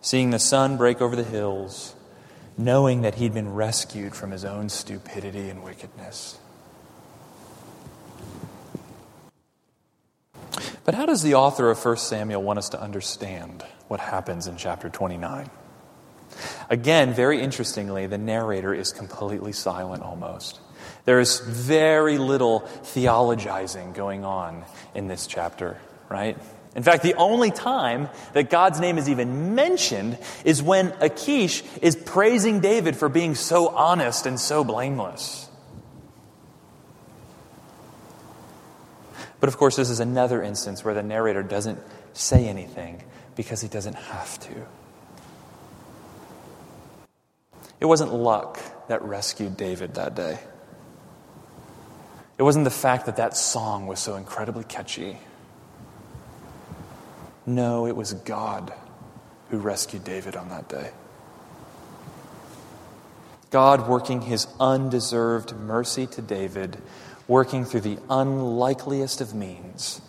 seeing 0.00 0.30
the 0.30 0.38
sun 0.38 0.78
break 0.78 1.02
over 1.02 1.14
the 1.14 1.24
hills, 1.24 1.94
knowing 2.56 3.02
that 3.02 3.16
he'd 3.16 3.34
been 3.34 3.52
rescued 3.52 4.14
from 4.14 4.30
his 4.30 4.46
own 4.46 4.70
stupidity 4.70 5.50
and 5.50 5.62
wickedness. 5.62 6.38
But 10.84 10.94
how 10.94 11.04
does 11.04 11.22
the 11.22 11.34
author 11.34 11.70
of 11.70 11.84
1 11.84 11.98
Samuel 11.98 12.42
want 12.42 12.58
us 12.58 12.70
to 12.70 12.80
understand 12.80 13.62
what 13.88 14.00
happens 14.00 14.46
in 14.46 14.56
chapter 14.56 14.88
29? 14.88 15.50
Again, 16.70 17.12
very 17.12 17.42
interestingly, 17.42 18.06
the 18.06 18.16
narrator 18.16 18.72
is 18.72 18.90
completely 18.90 19.52
silent 19.52 20.02
almost. 20.02 20.60
There 21.04 21.20
is 21.20 21.40
very 21.40 22.18
little 22.18 22.60
theologizing 22.82 23.94
going 23.94 24.24
on 24.24 24.64
in 24.94 25.08
this 25.08 25.26
chapter, 25.26 25.78
right? 26.08 26.36
In 26.74 26.82
fact, 26.82 27.02
the 27.02 27.14
only 27.14 27.50
time 27.50 28.08
that 28.34 28.50
God's 28.50 28.78
name 28.78 28.98
is 28.98 29.08
even 29.08 29.54
mentioned 29.54 30.18
is 30.44 30.62
when 30.62 30.94
Achish 31.00 31.62
is 31.82 31.96
praising 31.96 32.60
David 32.60 32.96
for 32.96 33.08
being 33.08 33.34
so 33.34 33.68
honest 33.68 34.26
and 34.26 34.38
so 34.38 34.62
blameless. 34.64 35.48
But 39.40 39.48
of 39.48 39.56
course, 39.56 39.76
this 39.76 39.90
is 39.90 40.00
another 40.00 40.42
instance 40.42 40.84
where 40.84 40.94
the 40.94 41.02
narrator 41.02 41.42
doesn't 41.42 41.78
say 42.12 42.48
anything 42.48 43.02
because 43.36 43.60
he 43.60 43.68
doesn't 43.68 43.94
have 43.94 44.38
to. 44.40 44.66
It 47.80 47.86
wasn't 47.86 48.12
luck 48.12 48.60
that 48.88 49.02
rescued 49.02 49.56
David 49.56 49.94
that 49.94 50.16
day. 50.16 50.38
It 52.38 52.42
wasn't 52.44 52.64
the 52.64 52.70
fact 52.70 53.06
that 53.06 53.16
that 53.16 53.36
song 53.36 53.88
was 53.88 53.98
so 53.98 54.14
incredibly 54.14 54.64
catchy. 54.64 55.18
No, 57.44 57.86
it 57.86 57.96
was 57.96 58.12
God 58.12 58.72
who 59.50 59.58
rescued 59.58 60.04
David 60.04 60.36
on 60.36 60.48
that 60.50 60.68
day. 60.68 60.90
God 63.50 63.88
working 63.88 64.22
his 64.22 64.46
undeserved 64.60 65.56
mercy 65.56 66.06
to 66.06 66.22
David, 66.22 66.76
working 67.26 67.64
through 67.64 67.80
the 67.80 67.98
unlikeliest 68.10 69.20
of 69.20 69.34
means, 69.34 70.00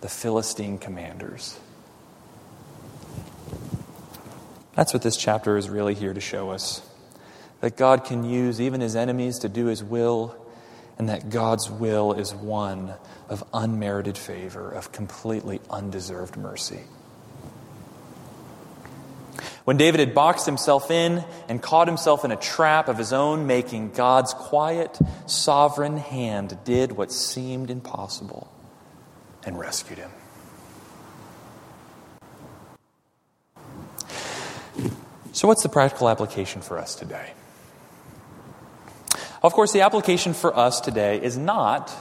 the 0.00 0.08
Philistine 0.08 0.78
commanders. 0.78 1.58
That's 4.74 4.94
what 4.94 5.02
this 5.02 5.16
chapter 5.16 5.56
is 5.56 5.68
really 5.68 5.94
here 5.94 6.14
to 6.14 6.20
show 6.20 6.50
us 6.50 6.82
that 7.60 7.76
God 7.76 8.04
can 8.04 8.22
use 8.22 8.60
even 8.60 8.80
his 8.80 8.94
enemies 8.94 9.40
to 9.40 9.48
do 9.48 9.66
his 9.66 9.82
will, 9.82 10.36
and 10.98 11.08
that 11.08 11.30
God's 11.30 11.70
will 11.70 12.12
is 12.12 12.34
one 12.34 12.94
of 13.28 13.44
unmerited 13.52 14.16
favor, 14.16 14.70
of 14.70 14.92
completely 14.92 15.60
undeserved 15.68 16.36
mercy. 16.36 16.80
When 19.64 19.76
David 19.76 19.98
had 19.98 20.14
boxed 20.14 20.46
himself 20.46 20.92
in 20.92 21.24
and 21.48 21.60
caught 21.60 21.88
himself 21.88 22.24
in 22.24 22.30
a 22.30 22.36
trap 22.36 22.88
of 22.88 22.96
his 22.96 23.12
own 23.12 23.48
making, 23.48 23.90
God's 23.90 24.32
quiet, 24.32 24.96
sovereign 25.26 25.96
hand 25.96 26.56
did 26.64 26.92
what 26.92 27.10
seemed 27.10 27.68
impossible 27.68 28.48
and 29.44 29.58
rescued 29.58 29.98
him. 29.98 30.10
So, 35.32 35.48
what's 35.48 35.64
the 35.64 35.68
practical 35.68 36.08
application 36.08 36.62
for 36.62 36.78
us 36.78 36.94
today? 36.94 37.32
Of 39.46 39.52
course, 39.52 39.70
the 39.70 39.82
application 39.82 40.34
for 40.34 40.58
us 40.58 40.80
today 40.80 41.22
is 41.22 41.38
not 41.38 41.94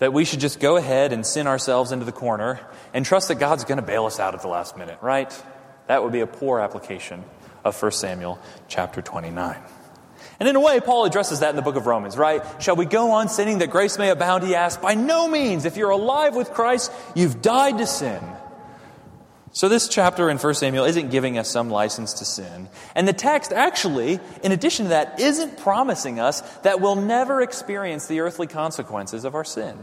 that 0.00 0.12
we 0.12 0.24
should 0.24 0.40
just 0.40 0.58
go 0.58 0.76
ahead 0.76 1.12
and 1.12 1.24
sin 1.24 1.46
ourselves 1.46 1.92
into 1.92 2.04
the 2.04 2.10
corner 2.10 2.58
and 2.92 3.06
trust 3.06 3.28
that 3.28 3.36
God's 3.36 3.62
going 3.62 3.76
to 3.76 3.86
bail 3.86 4.06
us 4.06 4.18
out 4.18 4.34
at 4.34 4.42
the 4.42 4.48
last 4.48 4.76
minute, 4.76 4.98
right? 5.00 5.32
That 5.86 6.02
would 6.02 6.10
be 6.10 6.18
a 6.18 6.26
poor 6.26 6.58
application 6.58 7.22
of 7.62 7.80
1 7.80 7.92
Samuel 7.92 8.40
chapter 8.66 9.00
29. 9.00 9.56
And 10.40 10.48
in 10.48 10.56
a 10.56 10.60
way, 10.60 10.80
Paul 10.80 11.04
addresses 11.04 11.40
that 11.40 11.50
in 11.50 11.56
the 11.56 11.62
book 11.62 11.76
of 11.76 11.86
Romans, 11.86 12.18
right? 12.18 12.42
Shall 12.60 12.74
we 12.74 12.86
go 12.86 13.12
on 13.12 13.28
sinning 13.28 13.58
that 13.58 13.70
grace 13.70 13.96
may 13.96 14.10
abound? 14.10 14.42
He 14.42 14.56
asks. 14.56 14.82
By 14.82 14.94
no 14.94 15.28
means. 15.28 15.66
If 15.66 15.76
you're 15.76 15.90
alive 15.90 16.34
with 16.34 16.50
Christ, 16.50 16.90
you've 17.14 17.40
died 17.40 17.78
to 17.78 17.86
sin. 17.86 18.20
So, 19.54 19.68
this 19.68 19.86
chapter 19.86 20.30
in 20.30 20.38
1 20.38 20.54
Samuel 20.54 20.84
isn't 20.84 21.12
giving 21.12 21.38
us 21.38 21.48
some 21.48 21.70
license 21.70 22.14
to 22.14 22.24
sin. 22.24 22.68
And 22.96 23.06
the 23.06 23.12
text 23.12 23.52
actually, 23.52 24.18
in 24.42 24.50
addition 24.50 24.86
to 24.86 24.88
that, 24.88 25.20
isn't 25.20 25.58
promising 25.58 26.18
us 26.18 26.40
that 26.62 26.80
we'll 26.80 26.96
never 26.96 27.40
experience 27.40 28.08
the 28.08 28.18
earthly 28.18 28.48
consequences 28.48 29.24
of 29.24 29.36
our 29.36 29.44
sin. 29.44 29.78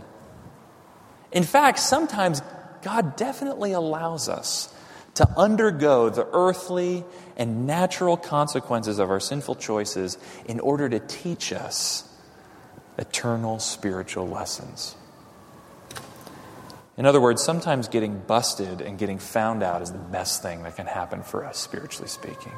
In 1.32 1.44
fact, 1.44 1.80
sometimes 1.80 2.42
God 2.82 3.16
definitely 3.16 3.72
allows 3.72 4.28
us 4.28 4.76
to 5.16 5.30
undergo 5.38 6.10
the 6.10 6.28
earthly 6.34 7.06
and 7.38 7.66
natural 7.66 8.18
consequences 8.18 9.00
of 9.00 9.10
our 9.10 9.22
sinful 9.22 9.56
choices 9.56 10.18
in 10.48 10.60
order 10.60 10.90
to 10.90 11.00
teach 11.00 11.54
us 11.54 12.04
eternal 12.98 13.58
spiritual 13.60 14.28
lessons. 14.28 14.98
In 16.98 17.06
other 17.06 17.22
words, 17.22 17.42
sometimes 17.42 17.88
getting 17.88 18.20
busted 18.20 18.82
and 18.82 18.98
getting 18.98 19.18
found 19.18 19.64
out 19.64 19.82
is 19.82 19.92
the 19.92 19.98
best 19.98 20.42
thing 20.42 20.64
that 20.64 20.76
can 20.76 20.86
happen 20.86 21.24
for 21.24 21.46
us, 21.46 21.58
spiritually 21.58 22.10
speaking. 22.10 22.52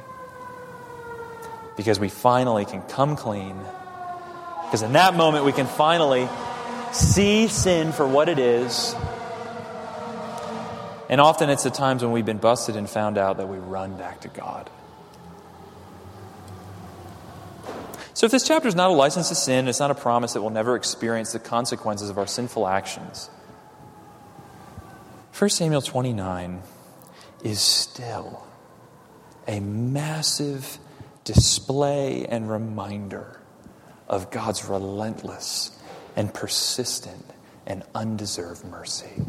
Because 1.77 1.99
we 1.99 2.09
finally 2.09 2.65
can 2.65 2.81
come 2.83 3.15
clean. 3.15 3.55
Because 4.65 4.81
in 4.81 4.93
that 4.93 5.15
moment, 5.15 5.45
we 5.45 5.51
can 5.51 5.67
finally 5.67 6.27
see 6.91 7.47
sin 7.47 7.91
for 7.91 8.07
what 8.07 8.27
it 8.27 8.39
is. 8.39 8.95
And 11.09 11.21
often 11.21 11.49
it's 11.49 11.63
the 11.63 11.69
times 11.69 12.01
when 12.01 12.11
we've 12.11 12.25
been 12.25 12.37
busted 12.37 12.75
and 12.75 12.89
found 12.89 13.19
out 13.19 13.37
that 13.37 13.47
we 13.47 13.57
run 13.57 13.97
back 13.97 14.21
to 14.21 14.29
God. 14.29 14.69
So, 18.15 18.25
if 18.25 18.31
this 18.31 18.47
chapter 18.47 18.67
is 18.67 18.75
not 18.75 18.89
a 18.89 18.93
license 18.93 19.29
to 19.29 19.35
sin, 19.35 19.67
it's 19.67 19.79
not 19.79 19.91
a 19.91 19.95
promise 19.95 20.33
that 20.33 20.41
we'll 20.41 20.51
never 20.51 20.75
experience 20.75 21.33
the 21.33 21.39
consequences 21.39 22.09
of 22.09 22.17
our 22.17 22.27
sinful 22.27 22.67
actions. 22.67 23.29
1 25.37 25.49
Samuel 25.49 25.81
29 25.81 26.61
is 27.43 27.59
still 27.59 28.45
a 29.47 29.59
massive 29.59 30.77
display 31.23 32.27
and 32.27 32.47
reminder 32.47 33.41
of 34.07 34.29
God's 34.29 34.65
relentless 34.65 35.75
and 36.15 36.31
persistent 36.31 37.25
and 37.65 37.81
undeserved 37.95 38.63
mercy. 38.63 39.23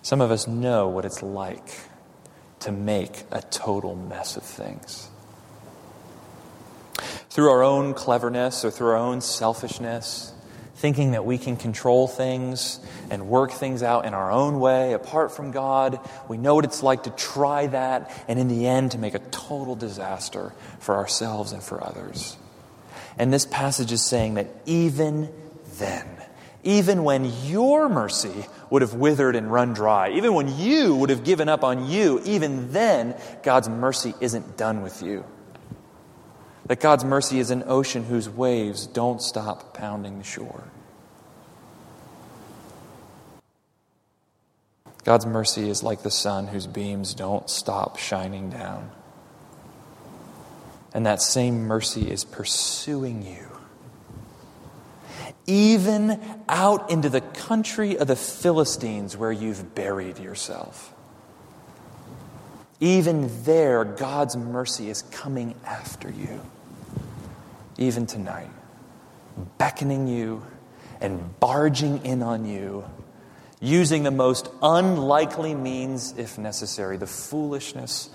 Some 0.00 0.22
of 0.22 0.30
us 0.30 0.48
know 0.48 0.88
what 0.88 1.04
it's 1.04 1.22
like 1.22 1.68
to 2.60 2.72
make 2.72 3.24
a 3.30 3.42
total 3.42 3.94
mess 3.94 4.38
of 4.38 4.42
things. 4.42 5.10
Through 7.28 7.50
our 7.50 7.62
own 7.62 7.92
cleverness 7.92 8.64
or 8.64 8.70
through 8.70 8.88
our 8.88 8.96
own 8.96 9.20
selfishness, 9.20 10.32
thinking 10.78 11.10
that 11.10 11.24
we 11.24 11.38
can 11.38 11.56
control 11.56 12.06
things 12.06 12.78
and 13.10 13.28
work 13.28 13.50
things 13.50 13.82
out 13.82 14.04
in 14.04 14.14
our 14.14 14.30
own 14.30 14.60
way 14.60 14.92
apart 14.92 15.32
from 15.32 15.50
God. 15.50 15.98
We 16.28 16.38
know 16.38 16.54
what 16.54 16.64
it's 16.64 16.84
like 16.84 17.02
to 17.04 17.10
try 17.10 17.66
that 17.66 18.12
and 18.28 18.38
in 18.38 18.46
the 18.46 18.68
end 18.68 18.92
to 18.92 18.98
make 18.98 19.14
a 19.14 19.18
total 19.18 19.74
disaster 19.74 20.52
for 20.78 20.94
ourselves 20.94 21.50
and 21.50 21.62
for 21.62 21.82
others. 21.82 22.36
And 23.18 23.32
this 23.32 23.44
passage 23.44 23.90
is 23.90 24.02
saying 24.02 24.34
that 24.34 24.46
even 24.66 25.28
then, 25.78 26.06
even 26.62 27.02
when 27.02 27.24
your 27.46 27.88
mercy 27.88 28.46
would 28.70 28.82
have 28.82 28.94
withered 28.94 29.34
and 29.34 29.52
run 29.52 29.72
dry, 29.72 30.10
even 30.10 30.34
when 30.34 30.58
you 30.58 30.94
would 30.94 31.10
have 31.10 31.24
given 31.24 31.48
up 31.48 31.64
on 31.64 31.90
you, 31.90 32.20
even 32.24 32.70
then, 32.72 33.16
God's 33.42 33.68
mercy 33.68 34.14
isn't 34.20 34.56
done 34.56 34.82
with 34.82 35.02
you. 35.02 35.24
That 36.68 36.80
God's 36.80 37.02
mercy 37.02 37.38
is 37.38 37.50
an 37.50 37.64
ocean 37.66 38.04
whose 38.04 38.28
waves 38.28 38.86
don't 38.86 39.22
stop 39.22 39.72
pounding 39.72 40.18
the 40.18 40.24
shore. 40.24 40.64
God's 45.04 45.24
mercy 45.24 45.70
is 45.70 45.82
like 45.82 46.02
the 46.02 46.10
sun 46.10 46.46
whose 46.46 46.66
beams 46.66 47.14
don't 47.14 47.48
stop 47.48 47.96
shining 47.96 48.50
down. 48.50 48.90
And 50.92 51.06
that 51.06 51.22
same 51.22 51.60
mercy 51.60 52.10
is 52.10 52.24
pursuing 52.24 53.22
you. 53.22 53.46
Even 55.46 56.20
out 56.50 56.90
into 56.90 57.08
the 57.08 57.22
country 57.22 57.96
of 57.96 58.08
the 58.08 58.16
Philistines 58.16 59.16
where 59.16 59.32
you've 59.32 59.74
buried 59.74 60.18
yourself. 60.18 60.92
Even 62.80 63.30
there, 63.44 63.84
God's 63.84 64.36
mercy 64.36 64.90
is 64.90 65.00
coming 65.00 65.54
after 65.64 66.10
you 66.10 66.42
even 67.78 68.06
tonight, 68.06 68.50
beckoning 69.56 70.08
you 70.08 70.44
and 71.00 71.38
barging 71.38 72.04
in 72.04 72.22
on 72.22 72.44
you, 72.44 72.84
using 73.60 74.02
the 74.02 74.10
most 74.10 74.48
unlikely 74.62 75.54
means, 75.54 76.12
if 76.18 76.36
necessary, 76.38 76.96
the 76.96 77.06
foolishness 77.06 78.10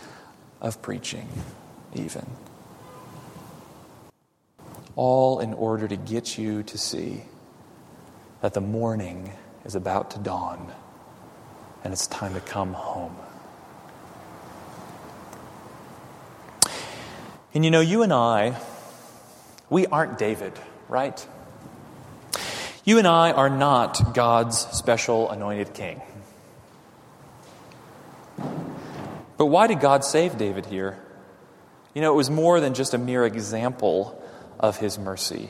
of 0.62 0.82
preaching, 0.82 1.28
even. 1.94 2.26
All 4.96 5.40
in 5.40 5.54
order 5.54 5.88
to 5.88 5.96
get 5.96 6.38
you 6.38 6.64
to 6.64 6.78
see 6.78 7.24
that 8.42 8.54
the 8.54 8.62
morning 8.62 9.32
is 9.66 9.76
about 9.76 10.12
to 10.12 10.20
dawn 10.20 10.72
and 11.84 11.94
it's 11.94 12.08
time 12.08 12.34
to 12.34 12.42
come 12.42 12.74
home. 12.74 13.16
And 17.54 17.64
you 17.64 17.72
know, 17.72 17.82
you 17.82 18.04
and 18.04 18.12
I 18.12 18.58
we 19.70 19.88
aren't 19.88 20.18
David, 20.18 20.54
right? 20.90 21.26
You 22.86 22.98
and 22.98 23.08
I 23.08 23.32
are 23.32 23.50
not 23.50 24.14
God's 24.14 24.58
special 24.58 25.30
anointed 25.30 25.74
king. 25.74 26.02
But 29.38 29.46
why 29.46 29.68
did 29.68 29.80
God 29.80 30.04
save 30.04 30.38
David 30.38 30.66
here? 30.66 31.00
You 31.94 32.02
know, 32.02 32.12
it 32.14 32.16
was 32.18 32.30
more 32.30 32.60
than 32.60 32.74
just 32.74 32.94
a 32.94 32.98
mere 32.98 33.26
example 33.26 34.22
of 34.60 34.78
his 34.78 34.98
mercy. 34.98 35.50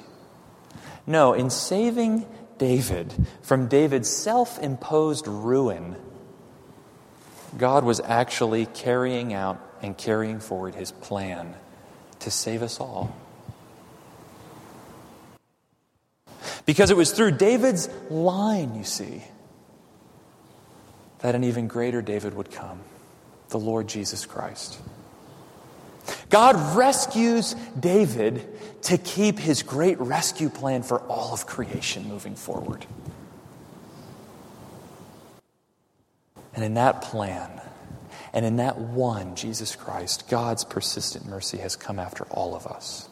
No, 1.06 1.34
in 1.34 1.50
saving 1.50 2.26
David 2.58 3.14
from 3.42 3.68
David's 3.68 4.10
self 4.10 4.60
imposed 4.60 5.28
ruin, 5.28 5.96
God 7.58 7.84
was 7.84 8.00
actually 8.00 8.66
carrying 8.68 9.34
out 9.34 9.60
and 9.82 9.98
carrying 9.98 10.40
forward 10.40 10.76
his 10.76 10.92
plan 10.92 11.56
to 12.20 12.32
save 12.32 12.62
us 12.62 12.80
all. 12.80 13.16
Because 16.66 16.92
it 16.92 16.98
was 16.98 17.12
through 17.12 17.32
David's 17.32 17.90
line, 18.10 18.76
you 18.76 18.84
see, 18.84 19.24
that 21.20 21.36
an 21.36 21.44
even 21.44 21.68
greater 21.68 22.02
David 22.02 22.34
would 22.34 22.52
come 22.52 22.80
the 23.50 23.60
Lord 23.60 23.88
Jesus 23.88 24.26
Christ. 24.26 24.80
God 26.30 26.76
rescues 26.76 27.56
David 27.80 28.46
to 28.84 28.98
keep 28.98 29.40
his 29.40 29.64
great 29.64 30.00
rescue 30.00 30.50
plan 30.50 30.84
for 30.84 31.00
all 31.02 31.34
of 31.34 31.46
creation 31.46 32.10
moving 32.10 32.36
forward. 32.36 32.86
And 36.56 36.64
in 36.64 36.74
that 36.74 37.04
plan, 37.04 37.62
and 38.34 38.46
in 38.46 38.58
that 38.58 38.78
one, 38.78 39.36
Jesus 39.36 39.76
Christ, 39.76 40.28
God's 40.28 40.66
persistent 40.66 41.26
mercy 41.26 41.60
has 41.60 41.76
come 41.76 42.00
after 42.00 42.26
all 42.26 42.56
of 42.56 42.68
us. 42.68 43.08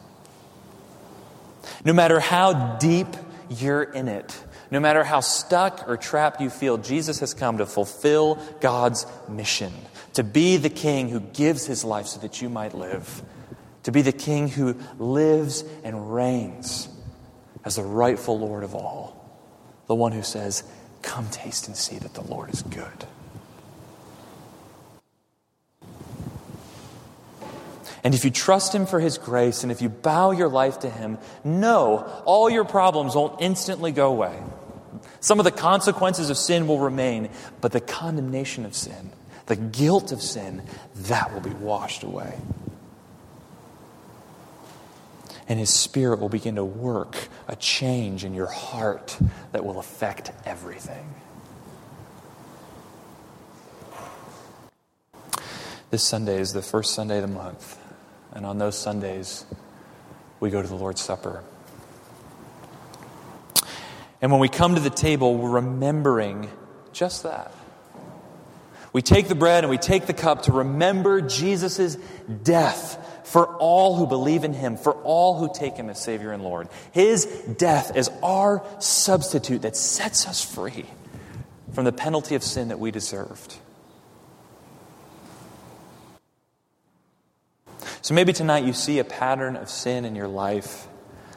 No 1.84 1.92
matter 1.92 2.20
how 2.20 2.76
deep 2.76 3.08
you're 3.48 3.82
in 3.82 4.08
it, 4.08 4.36
no 4.70 4.80
matter 4.80 5.04
how 5.04 5.20
stuck 5.20 5.88
or 5.88 5.96
trapped 5.96 6.40
you 6.40 6.50
feel, 6.50 6.78
Jesus 6.78 7.20
has 7.20 7.34
come 7.34 7.58
to 7.58 7.66
fulfill 7.66 8.36
God's 8.60 9.06
mission 9.28 9.72
to 10.14 10.24
be 10.24 10.56
the 10.56 10.70
king 10.70 11.08
who 11.08 11.20
gives 11.20 11.66
his 11.66 11.84
life 11.84 12.06
so 12.06 12.20
that 12.20 12.42
you 12.42 12.48
might 12.48 12.74
live, 12.74 13.22
to 13.84 13.92
be 13.92 14.02
the 14.02 14.12
king 14.12 14.48
who 14.48 14.76
lives 14.98 15.64
and 15.84 16.14
reigns 16.14 16.88
as 17.64 17.76
the 17.76 17.82
rightful 17.82 18.38
Lord 18.38 18.64
of 18.64 18.74
all, 18.74 19.16
the 19.86 19.94
one 19.94 20.12
who 20.12 20.22
says, 20.22 20.64
Come 21.02 21.28
taste 21.30 21.66
and 21.66 21.76
see 21.76 21.98
that 21.98 22.14
the 22.14 22.22
Lord 22.22 22.52
is 22.52 22.62
good. 22.62 23.06
And 28.04 28.14
if 28.14 28.24
you 28.24 28.30
trust 28.30 28.74
Him 28.74 28.86
for 28.86 29.00
His 29.00 29.18
grace 29.18 29.62
and 29.62 29.70
if 29.70 29.80
you 29.80 29.88
bow 29.88 30.32
your 30.32 30.48
life 30.48 30.80
to 30.80 30.90
Him, 30.90 31.18
know 31.44 32.22
all 32.24 32.50
your 32.50 32.64
problems 32.64 33.14
won't 33.14 33.40
instantly 33.40 33.92
go 33.92 34.08
away. 34.08 34.36
Some 35.20 35.38
of 35.38 35.44
the 35.44 35.52
consequences 35.52 36.30
of 36.30 36.36
sin 36.36 36.66
will 36.66 36.78
remain, 36.78 37.30
but 37.60 37.72
the 37.72 37.80
condemnation 37.80 38.66
of 38.66 38.74
sin 38.74 39.12
the 39.46 39.56
guilt 39.56 40.12
of 40.12 40.22
sin, 40.22 40.62
that 40.94 41.32
will 41.32 41.40
be 41.40 41.50
washed 41.50 42.02
away. 42.02 42.38
And 45.48 45.58
His 45.58 45.70
Spirit 45.70 46.20
will 46.20 46.28
begin 46.28 46.54
to 46.54 46.64
work 46.64 47.28
a 47.48 47.56
change 47.56 48.24
in 48.24 48.34
your 48.34 48.46
heart 48.46 49.18
that 49.52 49.64
will 49.64 49.78
affect 49.78 50.30
everything. 50.46 51.14
This 55.90 56.02
Sunday 56.02 56.40
is 56.40 56.54
the 56.54 56.62
first 56.62 56.94
Sunday 56.94 57.16
of 57.18 57.22
the 57.22 57.34
month, 57.34 57.78
and 58.34 58.46
on 58.46 58.58
those 58.58 58.78
Sundays, 58.78 59.44
we 60.40 60.50
go 60.50 60.62
to 60.62 60.68
the 60.68 60.74
Lord's 60.74 61.00
Supper. 61.00 61.42
And 64.20 64.30
when 64.30 64.40
we 64.40 64.48
come 64.48 64.74
to 64.74 64.80
the 64.80 64.90
table, 64.90 65.36
we're 65.36 65.50
remembering 65.50 66.48
just 66.92 67.22
that 67.24 67.52
we 68.92 69.00
take 69.00 69.28
the 69.28 69.34
bread 69.34 69.64
and 69.64 69.70
we 69.70 69.78
take 69.78 70.06
the 70.06 70.12
cup 70.12 70.42
to 70.42 70.52
remember 70.52 71.22
Jesus' 71.22 71.96
death 72.42 72.98
for 73.24 73.46
all 73.56 73.96
who 73.96 74.06
believe 74.06 74.44
in 74.44 74.52
him, 74.52 74.76
for 74.76 74.92
all 74.92 75.38
who 75.38 75.50
take 75.52 75.76
him 75.76 75.88
as 75.88 76.02
Savior 76.02 76.32
and 76.32 76.42
Lord. 76.42 76.68
His 76.92 77.24
death 77.56 77.96
is 77.96 78.10
our 78.22 78.62
substitute 78.80 79.62
that 79.62 79.76
sets 79.76 80.26
us 80.26 80.44
free 80.44 80.84
from 81.72 81.86
the 81.86 81.92
penalty 81.92 82.34
of 82.34 82.42
sin 82.42 82.68
that 82.68 82.78
we 82.78 82.90
deserved. 82.90 83.56
So 88.02 88.14
maybe 88.14 88.32
tonight 88.32 88.64
you 88.64 88.72
see 88.72 88.98
a 88.98 89.04
pattern 89.04 89.54
of 89.54 89.70
sin 89.70 90.04
in 90.04 90.16
your 90.16 90.26
life 90.26 90.88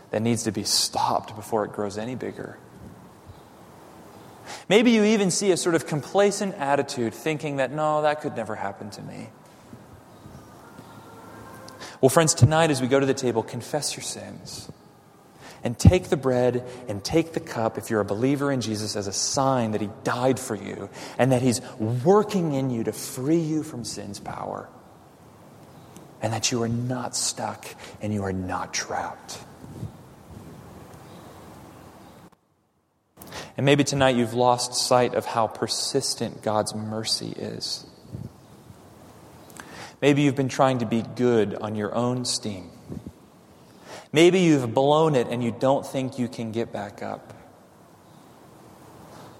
that 0.10 0.23
needs 0.23 0.43
to 0.43 0.51
be 0.51 0.63
stopped 0.63 1.36
before 1.36 1.63
it 1.63 1.71
grows 1.71 1.97
any 1.97 2.15
bigger. 2.15 2.58
Maybe 4.67 4.91
you 4.91 5.04
even 5.04 5.30
see 5.30 5.51
a 5.51 5.58
sort 5.58 5.75
of 5.75 5.86
complacent 5.86 6.56
attitude, 6.56 7.13
thinking 7.13 7.58
that, 7.58 7.71
no, 7.71 8.01
that 8.01 8.21
could 8.21 8.36
never 8.36 8.56
happen 8.56 8.89
to 8.91 9.01
me. 9.04 9.30
Well, 12.01 12.10
friends, 12.10 12.34
tonight 12.34 12.71
as 12.71 12.82
we 12.82 12.88
go 12.88 12.99
to 12.99 13.06
the 13.06 13.13
table, 13.13 13.43
confess 13.43 13.95
your 13.95 14.04
sins. 14.04 14.71
And 15.63 15.78
take 15.78 16.10
the 16.10 16.17
bread 16.17 16.63
and 16.88 17.04
take 17.04 17.34
the 17.34 17.39
cup, 17.39 17.78
if 17.78 17.89
you're 17.89 18.01
a 18.01 18.06
believer 18.06 18.51
in 18.51 18.62
Jesus, 18.62 18.95
as 18.95 19.08
a 19.08 19.13
sign 19.13 19.71
that 19.71 19.82
He 19.82 19.89
died 20.04 20.39
for 20.39 20.56
you 20.56 20.89
and 21.17 21.32
that 21.32 21.41
He's 21.41 21.62
working 21.80 22.54
in 22.54 22.69
you 22.69 22.84
to 22.84 22.91
free 22.91 23.39
you 23.39 23.63
from 23.63 23.84
sin's 23.84 24.19
power. 24.19 24.69
And 26.26 26.34
that 26.34 26.52
you 26.52 26.64
are 26.64 26.68
not 26.68 27.16
stuck 27.16 27.68
and 28.02 28.12
you 28.12 28.24
are 28.24 28.34
not 28.34 28.74
trapped. 28.74 29.38
And 33.56 33.64
maybe 33.64 33.84
tonight 33.84 34.16
you've 34.16 34.34
lost 34.34 34.74
sight 34.74 35.14
of 35.14 35.28
how 35.28 35.46
persistent 35.46 36.42
God's 36.42 36.74
mercy 36.74 37.28
is. 37.38 37.86
Maybe 40.02 40.24
you've 40.24 40.36
been 40.36 40.50
trying 40.50 40.80
to 40.80 40.88
be 40.88 41.04
good 41.16 41.54
on 41.54 41.76
your 41.76 41.94
own 41.94 42.26
steam. 42.26 42.72
Maybe 44.12 44.40
you've 44.40 44.74
blown 44.74 45.14
it 45.14 45.28
and 45.28 45.44
you 45.44 45.52
don't 45.52 45.86
think 45.86 46.18
you 46.18 46.28
can 46.28 46.52
get 46.52 46.74
back 46.74 47.04
up. 47.04 47.36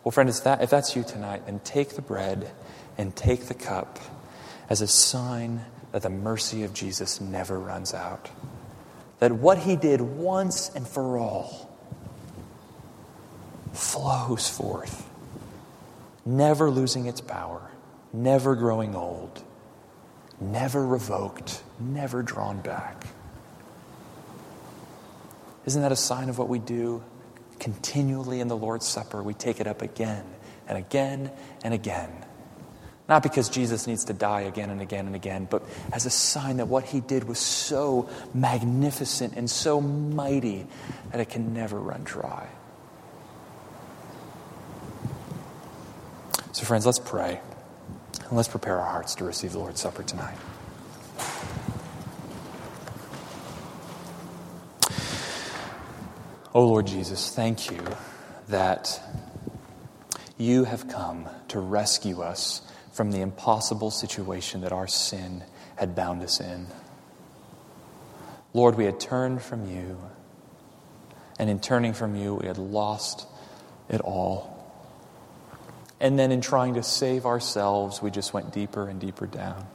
Well, 0.04 0.12
friend, 0.12 0.30
that, 0.30 0.62
if 0.62 0.70
that's 0.70 0.96
you 0.96 1.02
tonight, 1.02 1.48
then 1.48 1.62
take 1.64 1.96
the 1.96 2.04
bread 2.04 2.52
and 2.96 3.16
take 3.16 3.46
the 3.46 3.56
cup 3.56 3.98
as 4.70 4.82
a 4.82 4.88
sign 4.88 5.66
that 5.96 6.02
the 6.02 6.10
mercy 6.10 6.66
of 6.66 6.74
Jesus 6.74 7.22
never 7.22 7.58
runs 7.58 7.94
out. 7.94 8.30
That 9.20 9.32
what 9.32 9.60
he 9.60 9.78
did 9.78 10.02
once 10.02 10.70
and 10.76 10.86
for 10.86 11.18
all 11.18 11.74
flows 13.72 14.50
forth, 14.50 15.10
never 16.26 16.70
losing 16.70 17.06
its 17.06 17.22
power, 17.22 17.72
never 18.12 18.56
growing 18.56 18.94
old, 18.94 19.42
never 20.42 20.86
revoked, 20.86 21.64
never 21.80 22.22
drawn 22.22 22.60
back. 22.60 23.08
Isn't 25.64 25.82
that 25.82 25.94
a 25.94 25.96
sign 25.96 26.28
of 26.28 26.38
what 26.38 26.50
we 26.50 26.60
do 26.60 27.06
continually 27.58 28.42
in 28.42 28.50
the 28.50 28.58
Lord's 28.58 28.86
Supper? 28.86 29.24
We 29.24 29.34
take 29.34 29.62
it 29.62 29.66
up 29.66 29.82
again 29.82 30.26
and 30.68 30.78
again 30.78 31.32
and 31.64 31.74
again. 31.74 32.12
Not 33.08 33.22
because 33.22 33.50
Jesus 33.50 33.86
needs 33.86 34.06
to 34.06 34.14
die 34.14 34.42
again 34.42 34.72
and 34.72 34.82
again 34.82 35.06
and 35.06 35.16
again, 35.16 35.48
but 35.50 35.64
as 35.94 36.08
a 36.08 36.10
sign 36.10 36.58
that 36.58 36.68
what 36.68 36.86
he 36.86 37.02
did 37.02 37.26
was 37.26 37.38
so 37.38 38.10
magnificent 38.34 39.34
and 39.36 39.50
so 39.50 39.80
mighty 39.80 40.66
that 41.12 41.22
it 41.22 41.30
can 41.30 41.54
never 41.54 41.80
run 41.80 42.04
dry. 42.04 42.48
So, 46.52 46.66
friends, 46.66 46.86
let's 46.86 47.00
pray. 47.00 47.40
And 48.22 48.32
let's 48.32 48.48
prepare 48.48 48.80
our 48.80 48.90
hearts 48.90 49.14
to 49.16 49.24
receive 49.24 49.52
the 49.52 49.60
Lord's 49.60 49.82
Supper 49.82 50.02
tonight. 50.02 50.38
Oh, 56.56 56.66
Lord 56.66 56.88
Jesus, 56.88 57.36
thank 57.36 57.70
you 57.70 57.84
that 58.48 59.02
you 60.38 60.64
have 60.64 60.88
come 60.88 61.30
to 61.50 61.60
rescue 61.60 62.22
us 62.22 62.65
from 62.96 63.12
the 63.12 63.20
impossible 63.20 63.92
situation 63.92 64.62
that 64.62 64.72
our 64.72 64.88
sin 64.88 65.44
had 65.76 65.96
bound 65.96 66.24
us 66.24 66.40
in. 66.40 66.66
Lord, 68.54 68.76
we 68.76 68.86
had 68.86 69.02
turned 69.02 69.42
from 69.42 69.70
you, 69.70 70.00
and 71.38 71.50
in 71.50 71.60
turning 71.60 71.94
from 71.94 72.16
you, 72.16 72.36
we 72.36 72.48
had 72.48 72.58
lost 72.58 73.28
it 73.90 74.00
all. 74.00 74.54
And 76.00 76.18
then 76.18 76.32
in 76.32 76.40
trying 76.40 76.76
to 76.76 76.84
save 76.84 77.26
ourselves, 77.26 78.02
we 78.02 78.12
just 78.12 78.34
went 78.34 78.54
deeper 78.54 78.88
and 78.88 78.98
deeper 78.98 79.28
down. 79.28 79.68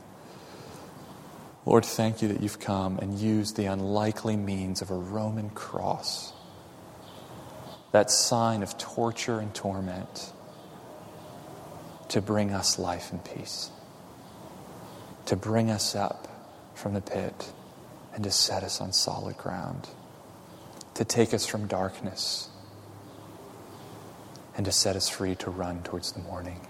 Lord, 1.66 1.85
thank 1.85 2.22
you 2.22 2.28
that 2.28 2.40
you've 2.40 2.59
come 2.59 2.98
and 3.00 3.18
used 3.18 3.54
the 3.54 3.66
unlikely 3.66 4.38
means 4.38 4.80
of 4.80 4.90
a 4.90 4.94
Roman 4.94 5.50
cross, 5.50 6.33
that 7.92 8.11
sign 8.11 8.62
of 8.62 8.78
torture 8.78 9.40
and 9.40 9.54
torment, 9.54 10.33
to 12.11 12.20
bring 12.20 12.53
us 12.53 12.79
life 12.79 13.12
and 13.12 13.25
peace, 13.25 13.70
to 15.27 15.37
bring 15.37 15.70
us 15.70 15.94
up 15.94 16.29
from 16.75 16.94
the 16.94 17.01
pit 17.01 17.53
and 18.14 18.25
to 18.25 18.31
set 18.31 18.62
us 18.62 18.81
on 18.81 18.92
solid 18.92 19.37
ground, 19.37 19.88
to 20.94 21.05
take 21.05 21.33
us 21.33 21.46
from 21.46 21.66
darkness 21.66 22.49
and 24.57 24.66
to 24.66 24.73
set 24.73 24.96
us 24.96 25.09
free 25.09 25.35
to 25.37 25.51
run 25.51 25.83
towards 25.83 26.12
the 26.12 26.20
morning. 26.20 26.61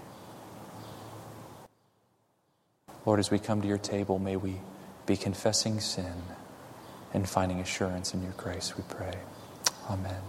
Lord, 3.05 3.19
as 3.19 3.31
we 3.31 3.39
come 3.39 3.61
to 3.61 3.67
your 3.67 3.79
table, 3.79 4.19
may 4.19 4.35
we 4.35 4.61
be 5.07 5.17
confessing 5.17 5.79
sin 5.79 6.21
and 7.13 7.27
finding 7.27 7.59
assurance 7.59 8.13
in 8.13 8.21
your 8.21 8.33
grace, 8.33 8.77
we 8.77 8.83
pray. 8.87 9.15
Amen. 9.89 10.21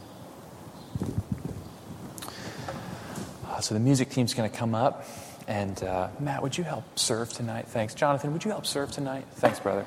So 3.63 3.75
the 3.75 3.81
music 3.81 4.11
team's 4.11 4.35
going 4.35 4.51
to 4.51 4.57
come 4.57 4.75
up. 4.75 5.07
And 5.47 5.83
uh, 5.83 6.09
Matt, 6.21 6.43
would 6.43 6.57
you 6.57 6.65
help 6.65 6.99
serve 6.99 7.33
tonight? 7.33 7.69
Thanks. 7.69 7.95
Jonathan, 7.95 8.33
would 8.33 8.45
you 8.45 8.51
help 8.51 8.67
serve 8.67 8.91
tonight? 8.91 9.25
Thanks, 9.35 9.61
brother. 9.61 9.85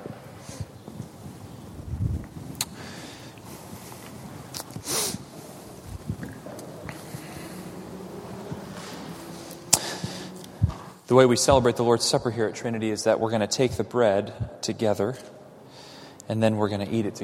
The 11.08 11.16
way 11.16 11.26
we 11.26 11.36
celebrate 11.36 11.76
the 11.76 11.84
Lord's 11.84 12.04
Supper 12.04 12.32
here 12.32 12.46
at 12.48 12.56
Trinity 12.56 12.90
is 12.90 13.04
that 13.04 13.20
we're 13.20 13.30
going 13.30 13.42
to 13.42 13.48
take 13.48 13.74
the 13.74 13.84
bread 13.84 14.34
together 14.62 15.16
and 16.28 16.42
then 16.42 16.58
we're 16.58 16.70
going 16.70 16.86
to 16.86 16.92
eat 16.92 17.06
it 17.06 17.16
together. 17.16 17.24